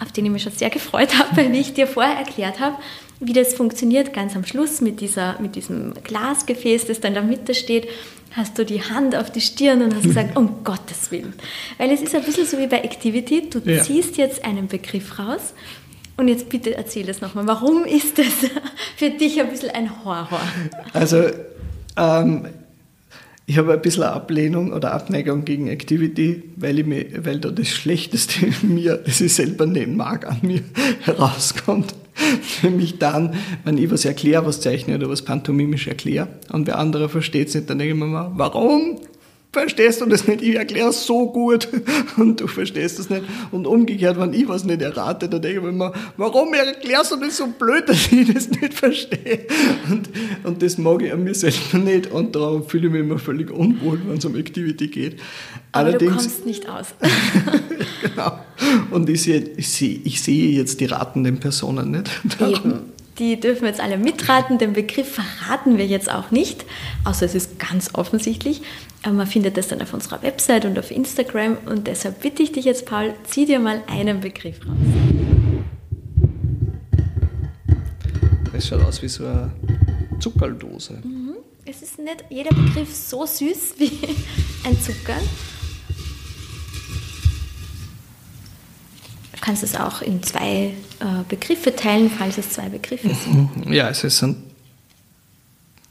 [0.02, 2.76] auf den ich mich schon sehr gefreut habe, weil ich dir vorher erklärt habe,
[3.20, 7.24] wie das funktioniert, ganz am Schluss mit, dieser, mit diesem Glasgefäß, das da in der
[7.24, 7.88] Mitte steht,
[8.32, 11.34] hast du die Hand auf die Stirn und hast gesagt, um Gottes Willen.
[11.78, 13.82] Weil es ist ein bisschen so wie bei Activity, du ja.
[13.82, 15.54] ziehst jetzt einen Begriff raus
[16.18, 17.48] und jetzt bitte erzähl das nochmal.
[17.48, 18.28] Warum ist das
[18.98, 20.42] für dich ein bisschen ein Horror?
[20.94, 21.30] Also,
[21.98, 22.50] ähm,
[23.48, 27.68] ich habe ein bisschen Ablehnung oder Abneigung gegen Activity, weil, ich mir, weil da das
[27.68, 30.62] Schlechteste in mir, das ich selber nicht mag, an mir
[31.02, 31.94] herauskommt.
[32.64, 37.10] Nämlich dann, wenn ich was erkläre, was zeichne oder was pantomimisch erkläre und wer andere
[37.10, 39.00] versteht es nicht, dann denke ich mir mal, warum
[39.56, 41.70] verstehst du das nicht, ich erkläre es so gut
[42.18, 43.24] und du verstehst es nicht.
[43.52, 47.16] Und umgekehrt, wenn ich was nicht errate, dann denke ich mir immer, warum erklärst du
[47.16, 49.48] das so blöd, dass ich das nicht verstehe?
[49.90, 50.10] Und,
[50.44, 53.50] und das mag ich an mir selber nicht und da fühle ich mich immer völlig
[53.50, 55.20] unwohl, wenn es um Activity geht.
[55.72, 56.88] Aber Allerdings, du kommst nicht aus.
[58.02, 58.40] genau.
[58.92, 62.10] Und ich sehe, ich, sehe, ich sehe jetzt die ratenden Personen nicht.
[62.42, 62.94] Eben.
[63.20, 64.58] Die dürfen jetzt alle mitraten.
[64.58, 66.66] Den Begriff verraten wir jetzt auch nicht,
[67.06, 68.62] außer es ist ganz offensichtlich.
[69.06, 71.58] Aber man findet das dann auf unserer Website und auf Instagram.
[71.68, 74.76] Und deshalb bitte ich dich jetzt, Paul, zieh dir mal einen Begriff raus.
[78.52, 79.52] Das schaut aus wie so eine
[80.20, 80.94] Zuckerdose.
[81.04, 81.36] Mhm.
[81.66, 83.92] Es ist nicht jeder Begriff so süß wie
[84.68, 85.18] ein Zucker.
[89.42, 93.52] kannst es auch in zwei äh, Begriffe teilen, falls es zwei Begriffe sind.
[93.70, 94.38] Ja, es sind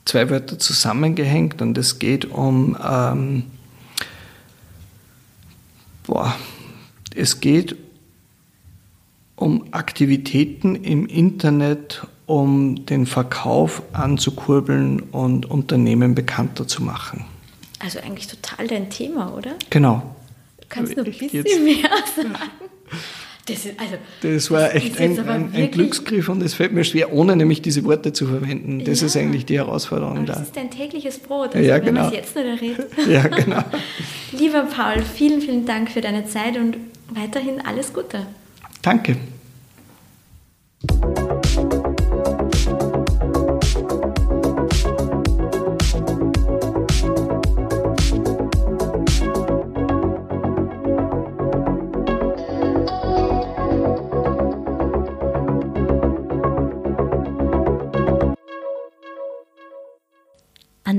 [0.05, 3.45] zwei Wörter zusammengehängt und es geht um, ähm,
[6.07, 6.35] boah,
[7.15, 7.77] es geht
[9.37, 17.25] um Aktivitäten im Internet, um den Verkauf anzukurbeln und Unternehmen bekannter zu machen.
[17.79, 19.55] Also eigentlich total dein Thema, oder?
[19.71, 20.17] Genau.
[20.61, 22.35] Du kannst noch ein bisschen mehr sagen.
[23.47, 27.13] Das, ist, also, das war echt ein, ein, ein, Glücksgriff und es fällt mir schwer,
[27.13, 28.83] ohne nämlich diese Worte zu verwenden.
[28.85, 30.33] Das ja, ist eigentlich die Herausforderung aber da.
[30.33, 32.05] Das ist dein tägliches Brot, also ja, wenn genau.
[32.05, 32.87] man es jetzt nicht errät.
[33.07, 33.63] Ja, genau.
[34.33, 36.79] Lieber Paul, vielen, vielen Dank für deine Zeit und
[37.11, 38.27] weiterhin alles Gute.
[38.81, 39.17] Danke.